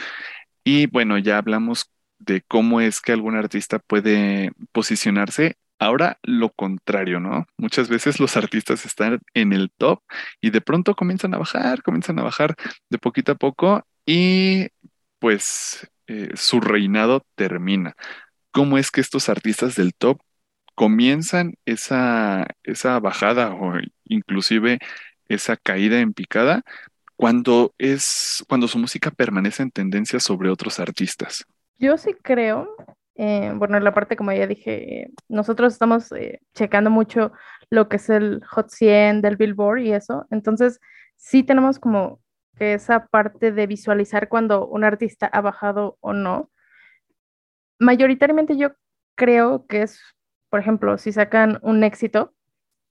Y 0.63 0.87
bueno, 0.87 1.17
ya 1.17 1.37
hablamos 1.37 1.91
de 2.19 2.41
cómo 2.41 2.81
es 2.81 3.01
que 3.01 3.11
algún 3.11 3.35
artista 3.35 3.79
puede 3.79 4.51
posicionarse. 4.71 5.57
Ahora 5.79 6.17
lo 6.23 6.49
contrario, 6.49 7.19
¿no? 7.19 7.45
Muchas 7.57 7.87
veces 7.87 8.19
los 8.19 8.35
artistas 8.35 8.85
están 8.85 9.19
en 9.33 9.53
el 9.53 9.71
top 9.77 10.01
y 10.41 10.49
de 10.49 10.61
pronto 10.61 10.95
comienzan 10.95 11.35
a 11.35 11.37
bajar, 11.37 11.83
comienzan 11.83 12.19
a 12.19 12.23
bajar 12.23 12.55
de 12.89 12.97
poquito 12.97 13.33
a 13.33 13.35
poco 13.35 13.85
y 14.05 14.69
pues 15.19 15.87
eh, 16.07 16.31
su 16.35 16.59
reinado 16.61 17.23
termina. 17.35 17.95
¿Cómo 18.51 18.77
es 18.79 18.89
que 18.89 19.01
estos 19.01 19.29
artistas 19.29 19.75
del 19.75 19.93
top 19.93 20.19
comienzan 20.77 21.55
esa, 21.65 22.45
esa 22.61 22.99
bajada 22.99 23.51
o 23.55 23.73
inclusive 24.05 24.77
esa 25.27 25.57
caída 25.57 25.99
en 26.01 26.13
picada 26.13 26.61
cuando 27.15 27.73
es 27.79 28.45
cuando 28.47 28.67
su 28.67 28.77
música 28.77 29.09
permanece 29.09 29.63
en 29.63 29.71
tendencia 29.71 30.19
sobre 30.19 30.51
otros 30.51 30.79
artistas. 30.79 31.43
Yo 31.79 31.97
sí 31.97 32.13
creo, 32.21 32.75
eh, 33.15 33.51
bueno, 33.55 33.77
en 33.77 33.83
la 33.83 33.95
parte 33.95 34.15
como 34.15 34.31
ya 34.31 34.45
dije, 34.45 35.09
nosotros 35.27 35.73
estamos 35.73 36.11
eh, 36.11 36.41
checando 36.53 36.91
mucho 36.91 37.31
lo 37.71 37.89
que 37.89 37.95
es 37.95 38.11
el 38.11 38.43
Hot 38.45 38.69
100 38.69 39.23
del 39.23 39.35
Billboard 39.35 39.79
y 39.79 39.93
eso, 39.93 40.27
entonces 40.29 40.79
sí 41.15 41.41
tenemos 41.41 41.79
como 41.79 42.21
esa 42.59 43.07
parte 43.07 43.51
de 43.51 43.65
visualizar 43.65 44.29
cuando 44.29 44.67
un 44.67 44.83
artista 44.83 45.25
ha 45.25 45.41
bajado 45.41 45.97
o 46.01 46.13
no. 46.13 46.51
Mayoritariamente 47.79 48.57
yo 48.57 48.73
creo 49.15 49.65
que 49.65 49.81
es 49.81 49.99
por 50.49 50.59
ejemplo, 50.59 50.97
si 50.97 51.11
sacan 51.11 51.59
un 51.61 51.83
éxito 51.83 52.33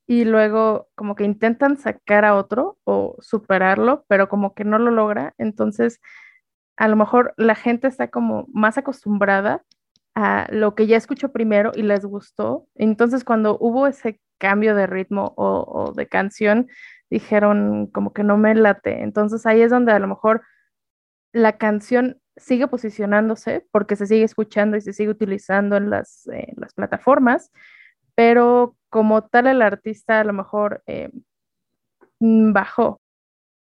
y 0.06 0.24
luego 0.24 0.88
como 0.94 1.16
que 1.16 1.24
intentan 1.24 1.76
sacar 1.76 2.24
a 2.24 2.34
otro 2.36 2.78
o 2.84 3.16
superarlo, 3.20 4.04
pero 4.08 4.28
como 4.28 4.54
que 4.54 4.64
no 4.64 4.78
lo 4.78 4.90
logra, 4.90 5.34
entonces 5.38 6.00
a 6.76 6.88
lo 6.88 6.96
mejor 6.96 7.34
la 7.36 7.54
gente 7.54 7.88
está 7.88 8.08
como 8.08 8.46
más 8.52 8.78
acostumbrada 8.78 9.64
a 10.14 10.46
lo 10.50 10.74
que 10.74 10.86
ya 10.86 10.96
escuchó 10.96 11.32
primero 11.32 11.72
y 11.74 11.82
les 11.82 12.04
gustó. 12.04 12.66
Entonces 12.74 13.24
cuando 13.24 13.58
hubo 13.60 13.86
ese 13.86 14.20
cambio 14.38 14.74
de 14.74 14.86
ritmo 14.86 15.34
o, 15.36 15.64
o 15.66 15.92
de 15.92 16.06
canción, 16.06 16.68
dijeron 17.10 17.86
como 17.88 18.12
que 18.12 18.24
no 18.24 18.36
me 18.38 18.54
late. 18.54 19.02
Entonces 19.02 19.46
ahí 19.46 19.62
es 19.62 19.70
donde 19.70 19.92
a 19.92 19.98
lo 19.98 20.08
mejor 20.08 20.42
la 21.32 21.58
canción 21.58 22.20
sigue 22.36 22.68
posicionándose 22.68 23.66
porque 23.70 23.96
se 23.96 24.06
sigue 24.06 24.24
escuchando 24.24 24.76
y 24.76 24.80
se 24.80 24.92
sigue 24.92 25.10
utilizando 25.10 25.76
en 25.76 25.90
las, 25.90 26.28
las 26.56 26.74
plataformas, 26.74 27.50
pero 28.14 28.76
como 28.90 29.26
tal 29.26 29.46
el 29.46 29.62
artista 29.62 30.20
a 30.20 30.24
lo 30.24 30.32
mejor 30.32 30.82
eh, 30.86 31.10
mm, 32.20 32.52
bajó. 32.52 33.00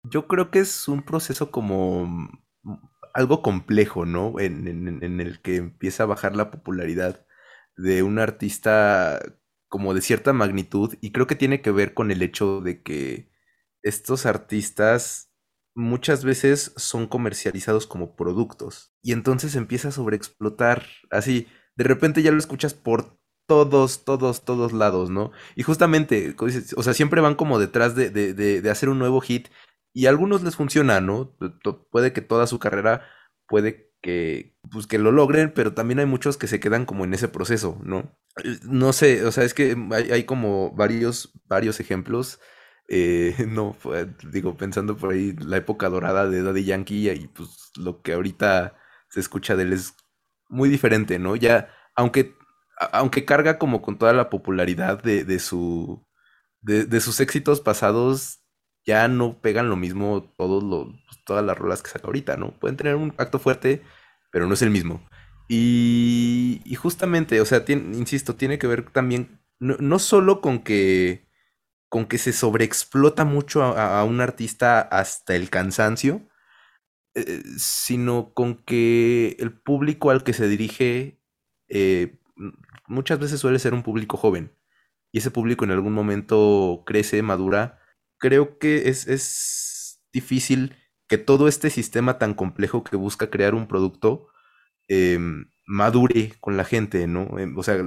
Yo 0.04 0.28
creo 0.28 0.52
que 0.52 0.60
es 0.60 0.88
un 0.88 1.04
proceso 1.04 1.52
como 1.52 2.06
mm, 2.06 2.30
algo 3.14 3.42
complejo, 3.42 4.06
¿no? 4.06 4.40
En, 4.40 4.68
en, 4.68 5.20
el 5.20 5.42
que 5.42 5.58
empieza 5.58 6.04
a 6.04 6.08
bajar 6.08 6.36
la 6.36 6.52
popularidad 6.52 7.26
de 7.78 8.04
un 8.04 8.20
artista 8.20 9.20
como 9.68 9.94
de 9.94 10.02
cierta 10.02 10.34
magnitud 10.34 10.96
y 11.02 11.12
creo 11.12 11.28
que 11.28 11.36
tiene 11.36 11.62
que 11.62 11.72
ver 11.72 11.94
con 11.94 12.12
el 12.12 12.22
hecho 12.22 12.62
de 12.62 12.84
que 12.84 13.32
estos 13.82 14.26
artistas 14.26 15.33
muchas 15.76 16.24
veces 16.24 16.74
son 16.76 17.08
comercializados 17.08 17.88
como 17.88 18.16
productos. 18.16 18.94
Y 19.02 19.12
entonces 19.12 19.56
empieza 19.56 19.90
a 19.90 19.92
sobreexplotar 19.92 20.86
así. 21.12 21.48
De 21.76 21.84
repente 21.84 22.22
ya 22.22 22.32
lo 22.32 22.38
escuchas 22.38 22.74
por 22.74 23.18
todos, 23.48 24.06
todos, 24.06 24.46
todos 24.46 24.74
lados, 24.74 25.10
¿no? 25.10 25.32
Y 25.56 25.64
justamente, 25.64 26.36
o 26.76 26.84
sea, 26.84 26.94
siempre 26.94 27.22
van 27.22 27.36
como 27.36 27.60
detrás 27.60 27.96
de, 27.96 28.10
de, 28.10 28.34
de, 28.34 28.70
hacer 28.70 28.90
un 28.90 29.00
nuevo 29.00 29.22
hit. 29.22 29.50
Y 29.94 30.06
a 30.06 30.10
algunos 30.10 30.44
les 30.44 30.56
funciona, 30.56 31.02
¿no? 31.02 31.36
Puede 31.92 32.14
que 32.14 32.22
toda 32.22 32.48
su 32.48 32.60
carrera, 32.60 33.06
puede 33.48 33.92
que, 34.02 34.56
pues, 34.72 34.88
que 34.88 34.98
lo 34.98 35.12
logren, 35.12 35.54
pero 35.54 35.74
también 35.74 36.00
hay 36.00 36.06
muchos 36.06 36.38
que 36.38 36.48
se 36.48 36.60
quedan 36.60 36.86
como 36.86 37.04
en 37.06 37.14
ese 37.14 37.28
proceso, 37.28 37.80
¿no? 37.84 38.18
No 38.64 38.94
sé, 38.94 39.26
o 39.26 39.32
sea, 39.32 39.44
es 39.44 39.54
que 39.54 39.76
hay 39.92 40.24
como 40.24 40.72
varios, 40.72 41.34
varios 41.48 41.80
ejemplos 41.80 42.40
eh, 42.88 43.36
no, 43.48 43.76
digo, 44.32 44.58
pensando 44.58 44.98
por 44.98 45.14
ahí 45.14 45.34
la 45.40 45.58
época 45.58 45.90
dorada 45.90 46.28
de 46.28 46.44
Daddy 46.44 46.66
Yankee 46.66 47.10
y 47.10 47.28
pues 47.28 47.72
lo 47.78 48.02
que 48.02 48.14
ahorita 48.14 48.76
se 49.10 49.20
escucha 49.20 49.56
de 49.56 49.64
él 49.64 49.74
es 49.74 49.96
muy 50.50 50.70
diferente, 50.70 51.20
¿no? 51.20 51.36
Ya, 51.36 51.70
aunque, 51.96 52.36
aunque 52.92 53.26
carga 53.26 53.58
como 53.60 53.82
con 53.82 53.98
toda 53.98 54.14
la 54.14 54.30
popularidad 54.30 55.02
de, 55.04 55.24
de 55.24 55.40
su, 55.40 56.06
de, 56.62 57.00
sus 57.02 57.20
éxitos 57.20 57.62
pasados, 57.62 58.42
ya 58.86 59.08
no 59.08 59.42
pegan 59.42 59.70
lo 59.70 59.76
mismo 59.76 60.34
todos 60.38 60.64
todas 61.26 61.46
las 61.46 61.58
rolas 61.58 61.82
que 61.82 61.90
saca 61.90 62.08
ahorita, 62.08 62.38
¿no? 62.38 62.52
Pueden 62.60 62.78
tener 62.78 62.96
un 62.96 63.14
acto 63.18 63.40
fuerte, 63.40 63.82
pero 64.32 64.48
no 64.48 64.56
es 64.56 64.62
el 64.62 64.72
mismo. 64.72 65.08
Y, 65.48 66.62
y 66.66 66.76
justamente, 66.76 67.42
o 67.42 67.46
sea, 67.46 67.64
insisto, 67.68 68.36
tiene 68.36 68.60
que 68.60 68.68
ver 68.68 68.90
también, 68.92 69.42
no, 69.60 69.78
no 69.80 70.00
solo 70.00 70.42
con 70.42 70.60
que 70.60 71.28
con 71.94 72.08
que 72.08 72.18
se 72.18 72.34
sobreexplota 72.34 73.24
mucho 73.24 73.62
a, 73.62 74.04
un 74.04 74.20
artista 74.20 74.82
hasta 74.82 75.36
el 75.36 75.52
cansancio, 75.52 76.28
eh, 77.14 77.44
sino 77.56 78.34
con 78.34 78.56
que 78.56 79.38
el 79.38 79.54
público 79.54 80.10
al 80.10 80.24
que 80.24 80.34
se 80.34 80.48
dirige 80.48 81.22
eh, 81.70 82.18
muchas 82.88 83.20
veces 83.20 83.40
suele 83.40 83.60
ser 83.60 83.76
un 83.76 83.84
público 83.84 84.18
joven. 84.18 84.58
Y 85.12 85.20
ese 85.20 85.30
público 85.30 85.66
en 85.66 85.70
algún 85.70 85.94
momento 85.94 86.82
crece, 86.84 87.22
madura. 87.22 87.80
Creo 88.18 88.58
que 88.58 88.90
es, 88.90 89.08
es 89.08 90.04
difícil 90.12 90.76
que 91.08 91.20
todo 91.20 91.48
este 91.48 91.70
sistema 91.70 92.18
tan 92.18 92.34
complejo 92.34 92.84
que 92.84 92.96
busca 92.96 93.30
crear 93.30 93.54
un 93.54 93.68
producto 93.68 94.30
em, 94.88 95.46
madure 95.68 96.34
con 96.40 96.58
la 96.58 96.66
gente, 96.66 97.06
¿no? 97.06 97.38
Em, 97.38 97.56
o 97.56 97.62
sea, 97.62 97.78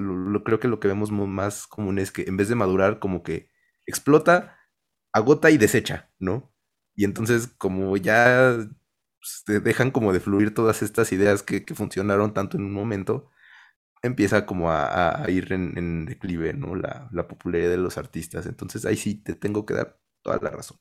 creo 0.45 0.61
que 0.61 0.69
lo 0.69 0.79
que 0.79 0.87
vemos 0.87 1.11
más 1.11 1.67
común 1.67 1.99
es 1.99 2.13
que 2.13 2.23
en 2.29 2.37
vez 2.37 2.49
de 2.49 2.55
madurar, 2.55 3.01
como 3.01 3.25
que 3.25 3.56
explota, 3.87 4.59
agota 5.13 5.51
y 5.51 5.59
desecha, 5.59 6.11
¿no? 6.19 6.53
Y 6.95 7.05
entonces 7.05 7.49
como 7.59 7.97
ya 7.97 8.57
pues, 9.21 9.63
dejan 9.65 9.91
como 9.91 10.13
de 10.13 10.21
fluir 10.21 10.55
todas 10.55 10.83
estas 10.83 11.13
ideas 11.13 11.43
que, 11.43 11.65
funcionaron 11.75 12.35
tanto 12.35 12.57
en 12.57 12.65
un 12.65 12.73
momento, 12.73 13.31
empieza 14.03 14.47
como 14.47 14.71
a, 14.71 15.25
ir 15.29 15.53
en, 15.53 16.07
declive, 16.07 16.55
¿no? 16.55 16.75
La, 16.77 17.29
popularidad 17.29 17.71
de 17.71 17.77
los 17.79 17.99
artistas. 17.99 18.47
Entonces 18.47 18.85
ahí 18.87 18.97
sí 18.97 19.17
te 19.17 19.35
tengo 19.35 19.67
que 19.67 19.75
dar 19.75 19.99
toda 20.23 20.39
la 20.43 20.51
razón. 20.51 20.79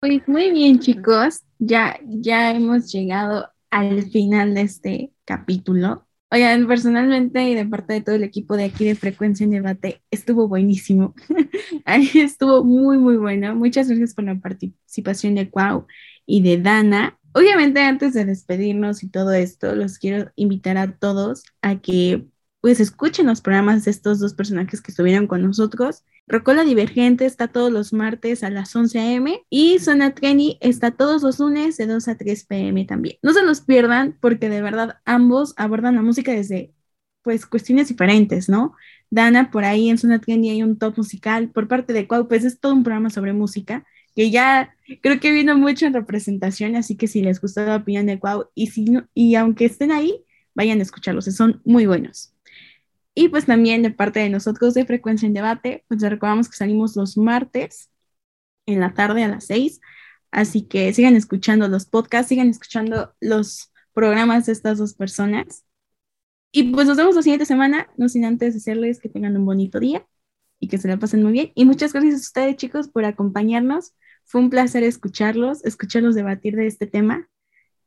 Pues 0.00 0.26
muy 0.28 0.50
bien, 0.52 0.78
chicos. 0.78 1.42
Ya, 1.58 1.98
ya 2.04 2.52
hemos 2.52 2.92
llegado 2.92 3.50
al 3.70 4.02
final 4.10 4.54
de 4.54 4.60
este 4.62 5.12
capítulo. 5.24 6.05
Oigan, 6.30 6.66
personalmente 6.66 7.42
y 7.48 7.54
de 7.54 7.64
parte 7.66 7.92
de 7.94 8.00
todo 8.00 8.16
el 8.16 8.24
equipo 8.24 8.56
de 8.56 8.64
aquí 8.64 8.84
de 8.84 8.96
Frecuencia 8.96 9.44
en 9.44 9.50
Debate, 9.50 10.02
estuvo 10.10 10.48
buenísimo. 10.48 11.14
Estuvo 12.14 12.64
muy, 12.64 12.98
muy 12.98 13.16
bueno. 13.16 13.54
Muchas 13.54 13.88
gracias 13.88 14.12
por 14.12 14.24
la 14.24 14.34
participación 14.40 15.36
de 15.36 15.48
Cuau 15.48 15.86
y 16.26 16.42
de 16.42 16.60
Dana. 16.60 17.16
Obviamente, 17.32 17.80
antes 17.80 18.12
de 18.14 18.24
despedirnos 18.24 19.04
y 19.04 19.08
todo 19.08 19.32
esto, 19.32 19.76
los 19.76 19.98
quiero 19.98 20.32
invitar 20.34 20.78
a 20.78 20.96
todos 20.98 21.44
a 21.62 21.80
que 21.80 22.26
pues 22.60 22.80
escuchen 22.80 23.26
los 23.26 23.40
programas 23.40 23.84
de 23.84 23.92
estos 23.92 24.18
dos 24.18 24.34
personajes 24.34 24.80
que 24.82 24.90
estuvieron 24.90 25.28
con 25.28 25.42
nosotros 25.42 26.02
Rocola 26.28 26.64
Divergente 26.64 27.24
está 27.24 27.48
todos 27.48 27.70
los 27.70 27.92
martes 27.92 28.42
a 28.42 28.50
las 28.50 28.74
11 28.74 28.98
a.m. 28.98 29.44
y 29.48 29.78
Zona 29.78 30.14
Treni 30.14 30.58
está 30.60 30.90
todos 30.90 31.22
los 31.22 31.38
lunes 31.38 31.76
de 31.76 31.86
2 31.86 32.08
a 32.08 32.16
3 32.16 32.44
p.m. 32.46 32.84
también. 32.84 33.16
No 33.22 33.32
se 33.32 33.42
los 33.44 33.60
pierdan 33.60 34.18
porque 34.20 34.48
de 34.48 34.60
verdad 34.60 34.98
ambos 35.04 35.54
abordan 35.56 35.94
la 35.94 36.02
música 36.02 36.32
desde 36.32 36.74
pues 37.22 37.46
cuestiones 37.46 37.88
diferentes, 37.88 38.48
¿no? 38.48 38.74
Dana, 39.10 39.50
por 39.50 39.64
ahí 39.64 39.88
en 39.88 39.98
Zona 39.98 40.20
Treni 40.20 40.50
hay 40.50 40.62
un 40.62 40.78
top 40.78 40.96
musical 40.98 41.50
por 41.50 41.68
parte 41.68 41.92
de 41.92 42.08
cual 42.08 42.26
pues 42.26 42.44
es 42.44 42.58
todo 42.60 42.72
un 42.74 42.82
programa 42.82 43.10
sobre 43.10 43.32
música 43.32 43.84
que 44.16 44.30
ya 44.30 44.74
creo 45.02 45.20
que 45.20 45.30
vino 45.32 45.56
mucho 45.56 45.86
en 45.86 45.94
representación, 45.94 46.74
así 46.74 46.96
que 46.96 47.06
si 47.06 47.22
les 47.22 47.40
gustó 47.40 47.64
la 47.66 47.76
opinión 47.76 48.06
de 48.06 48.18
Cuau 48.18 48.50
y, 48.54 48.68
si 48.68 48.86
y 49.14 49.34
aunque 49.34 49.66
estén 49.66 49.92
ahí, 49.92 50.24
vayan 50.54 50.80
a 50.80 50.82
escucharlos, 50.82 51.26
son 51.26 51.60
muy 51.64 51.86
buenos. 51.86 52.35
Y 53.18 53.30
pues 53.30 53.46
también 53.46 53.82
de 53.82 53.90
parte 53.90 54.20
de 54.20 54.28
nosotros 54.28 54.74
de 54.74 54.84
Frecuencia 54.84 55.26
en 55.26 55.32
Debate, 55.32 55.86
pues 55.88 56.02
les 56.02 56.10
recordamos 56.10 56.50
que 56.50 56.56
salimos 56.58 56.96
los 56.96 57.16
martes 57.16 57.90
en 58.66 58.78
la 58.78 58.92
tarde 58.92 59.24
a 59.24 59.28
las 59.28 59.46
seis, 59.46 59.80
así 60.30 60.66
que 60.68 60.92
sigan 60.92 61.16
escuchando 61.16 61.66
los 61.66 61.86
podcasts, 61.86 62.28
sigan 62.28 62.50
escuchando 62.50 63.14
los 63.20 63.72
programas 63.94 64.44
de 64.44 64.52
estas 64.52 64.76
dos 64.76 64.92
personas. 64.92 65.64
Y 66.52 66.64
pues 66.74 66.86
nos 66.86 66.98
vemos 66.98 67.14
la 67.16 67.22
siguiente 67.22 67.46
semana, 67.46 67.88
no 67.96 68.10
sin 68.10 68.26
antes 68.26 68.52
decirles 68.52 69.00
que 69.00 69.08
tengan 69.08 69.34
un 69.34 69.46
bonito 69.46 69.80
día 69.80 70.06
y 70.60 70.68
que 70.68 70.76
se 70.76 70.86
la 70.86 70.98
pasen 70.98 71.22
muy 71.22 71.32
bien. 71.32 71.52
Y 71.54 71.64
muchas 71.64 71.94
gracias 71.94 72.16
a 72.16 72.18
ustedes, 72.18 72.56
chicos, 72.56 72.88
por 72.88 73.06
acompañarnos. 73.06 73.94
Fue 74.26 74.42
un 74.42 74.50
placer 74.50 74.82
escucharlos, 74.82 75.64
escucharlos 75.64 76.14
debatir 76.14 76.54
de 76.54 76.66
este 76.66 76.86
tema. 76.86 77.30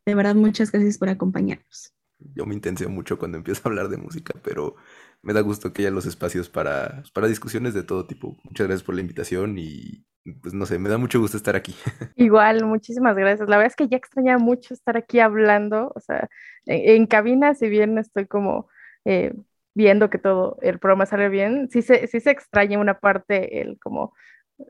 De 0.08 0.16
verdad, 0.16 0.34
muchas 0.34 0.72
gracias 0.72 0.98
por 0.98 1.10
acompañarnos. 1.10 1.94
Yo 2.36 2.46
me 2.46 2.54
intenseo 2.56 2.90
mucho 2.90 3.18
cuando 3.18 3.38
empiezo 3.38 3.62
a 3.64 3.70
hablar 3.70 3.90
de 3.90 3.98
música, 3.98 4.34
pero 4.44 4.76
me 5.22 5.34
da 5.34 5.42
gusto 5.42 5.74
que 5.74 5.84
haya 5.84 5.92
los 5.92 6.06
espacios 6.06 6.50
para, 6.50 7.04
para 7.14 7.28
discusiones 7.28 7.74
de 7.74 7.84
todo 7.84 8.06
tipo. 8.06 8.38
Muchas 8.44 8.68
gracias 8.68 8.84
por 8.84 8.96
la 8.96 9.02
invitación 9.02 9.58
y 9.58 10.06
pues 10.42 10.54
no 10.54 10.66
sé, 10.66 10.80
me 10.80 10.90
da 10.90 10.98
mucho 10.98 11.20
gusto 11.20 11.38
estar 11.38 11.56
aquí. 11.56 11.76
Igual, 12.16 12.66
muchísimas 12.66 13.16
gracias. 13.16 13.50
La 13.50 13.58
verdad 13.58 13.72
es 13.72 13.76
que 13.76 13.88
ya 13.88 13.98
extrañaba 13.98 14.40
mucho 14.40 14.74
estar 14.74 14.98
aquí 14.98 15.20
hablando, 15.20 15.92
o 15.96 16.00
sea, 16.00 16.30
en, 16.66 17.06
cabina, 17.08 17.56
si 17.56 17.68
bien 17.68 17.98
estoy 17.98 18.28
como 18.28 18.68
eh, 19.06 19.34
viendo 19.74 20.10
que 20.10 20.18
todo 20.18 20.58
el 20.62 20.80
programa 20.80 21.06
sale 21.06 21.30
bien, 21.30 21.70
sí 21.70 21.82
se, 21.82 22.08
sí 22.08 22.20
se 22.20 22.32
extraña 22.32 22.80
una 22.80 23.00
parte, 23.00 23.62
el 23.62 23.80
como 23.80 24.14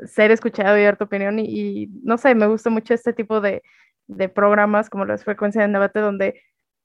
ser 0.05 0.31
escuchado 0.31 0.77
y 0.77 0.83
dar 0.83 0.97
tu 0.97 1.05
opinión 1.05 1.39
y, 1.39 1.87
no 2.03 2.17
sé, 2.17 2.35
me 2.35 2.47
gusta 2.47 2.69
mucho 2.69 2.93
este 2.93 3.13
tipo 3.13 3.41
de, 3.41 3.63
de 4.07 4.29
programas 4.29 4.89
como 4.89 5.05
las 5.05 5.23
frecuencias 5.23 5.65
de 5.65 5.73
debate 5.73 5.99
donde 5.99 6.41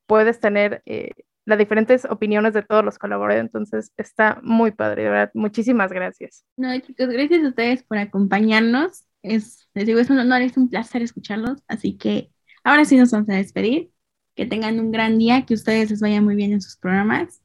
puedes 0.07 0.41
tener 0.41 0.83
eh, 0.87 1.11
las 1.45 1.59
diferentes 1.59 2.05
opiniones 2.07 2.55
de 2.55 2.63
todos 2.63 2.85
los 2.85 2.99
colaboradores, 2.99 3.47
entonces 3.47 3.93
está 3.97 4.41
muy 4.43 4.71
padre, 4.73 5.05
de 5.05 5.11
verdad, 5.11 5.31
muchísimas 5.35 5.93
gracias. 5.93 6.45
No, 6.57 6.79
chicos, 6.81 7.09
gracias 7.09 7.45
a 7.45 7.49
ustedes 7.49 7.83
por 7.83 7.99
acompañarnos, 7.99 9.05
es, 9.23 9.69
les 9.75 9.87
digo, 9.87 10.01
es 10.01 10.11
un 10.11 10.19
honor, 10.19 10.43
es 10.43 10.57
un 10.57 10.69
placer 10.69 11.03
escucharlos, 11.03 11.63
así 11.69 11.97
que 11.97 12.31
ahora 12.63 12.85
sí 12.85 12.97
nos 12.97 13.11
vamos 13.11 13.29
a 13.29 13.35
despedir, 13.35 13.91
que 14.35 14.47
tengan 14.47 14.81
un 14.81 14.91
gran 14.91 15.19
día, 15.19 15.47
que 15.47 15.55
ustedes 15.55 15.91
les 15.91 16.01
vaya 16.01 16.21
muy 16.21 16.35
bien 16.35 16.53
en 16.53 16.61
sus 16.61 16.77
programas 16.77 17.41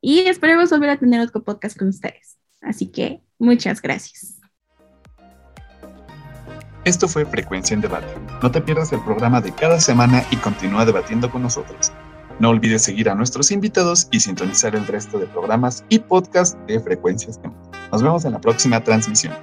y 0.00 0.20
esperemos 0.20 0.70
volver 0.70 0.90
a 0.90 0.96
tener 0.96 1.20
otro 1.20 1.42
podcast 1.42 1.76
con 1.76 1.88
ustedes. 1.88 2.38
Así 2.60 2.86
que 2.86 3.22
muchas 3.38 3.82
gracias. 3.82 4.38
Esto 6.84 7.08
fue 7.08 7.26
Frecuencia 7.26 7.74
en 7.74 7.80
Debate. 7.80 8.06
No 8.42 8.50
te 8.50 8.60
pierdas 8.60 8.92
el 8.92 9.00
programa 9.00 9.40
de 9.40 9.52
cada 9.52 9.80
semana 9.80 10.24
y 10.30 10.36
continúa 10.36 10.86
debatiendo 10.86 11.30
con 11.30 11.42
nosotros. 11.42 11.92
No 12.40 12.50
olvides 12.50 12.82
seguir 12.82 13.08
a 13.08 13.14
nuestros 13.14 13.50
invitados 13.50 14.06
y 14.12 14.20
sintonizar 14.20 14.76
el 14.76 14.86
resto 14.86 15.18
de 15.18 15.26
programas 15.26 15.84
y 15.88 15.98
podcasts 15.98 16.56
de 16.68 16.78
Frecuencias 16.78 17.40
Nos 17.90 18.02
vemos 18.02 18.24
en 18.24 18.32
la 18.32 18.40
próxima 18.40 18.82
transmisión. 18.82 19.34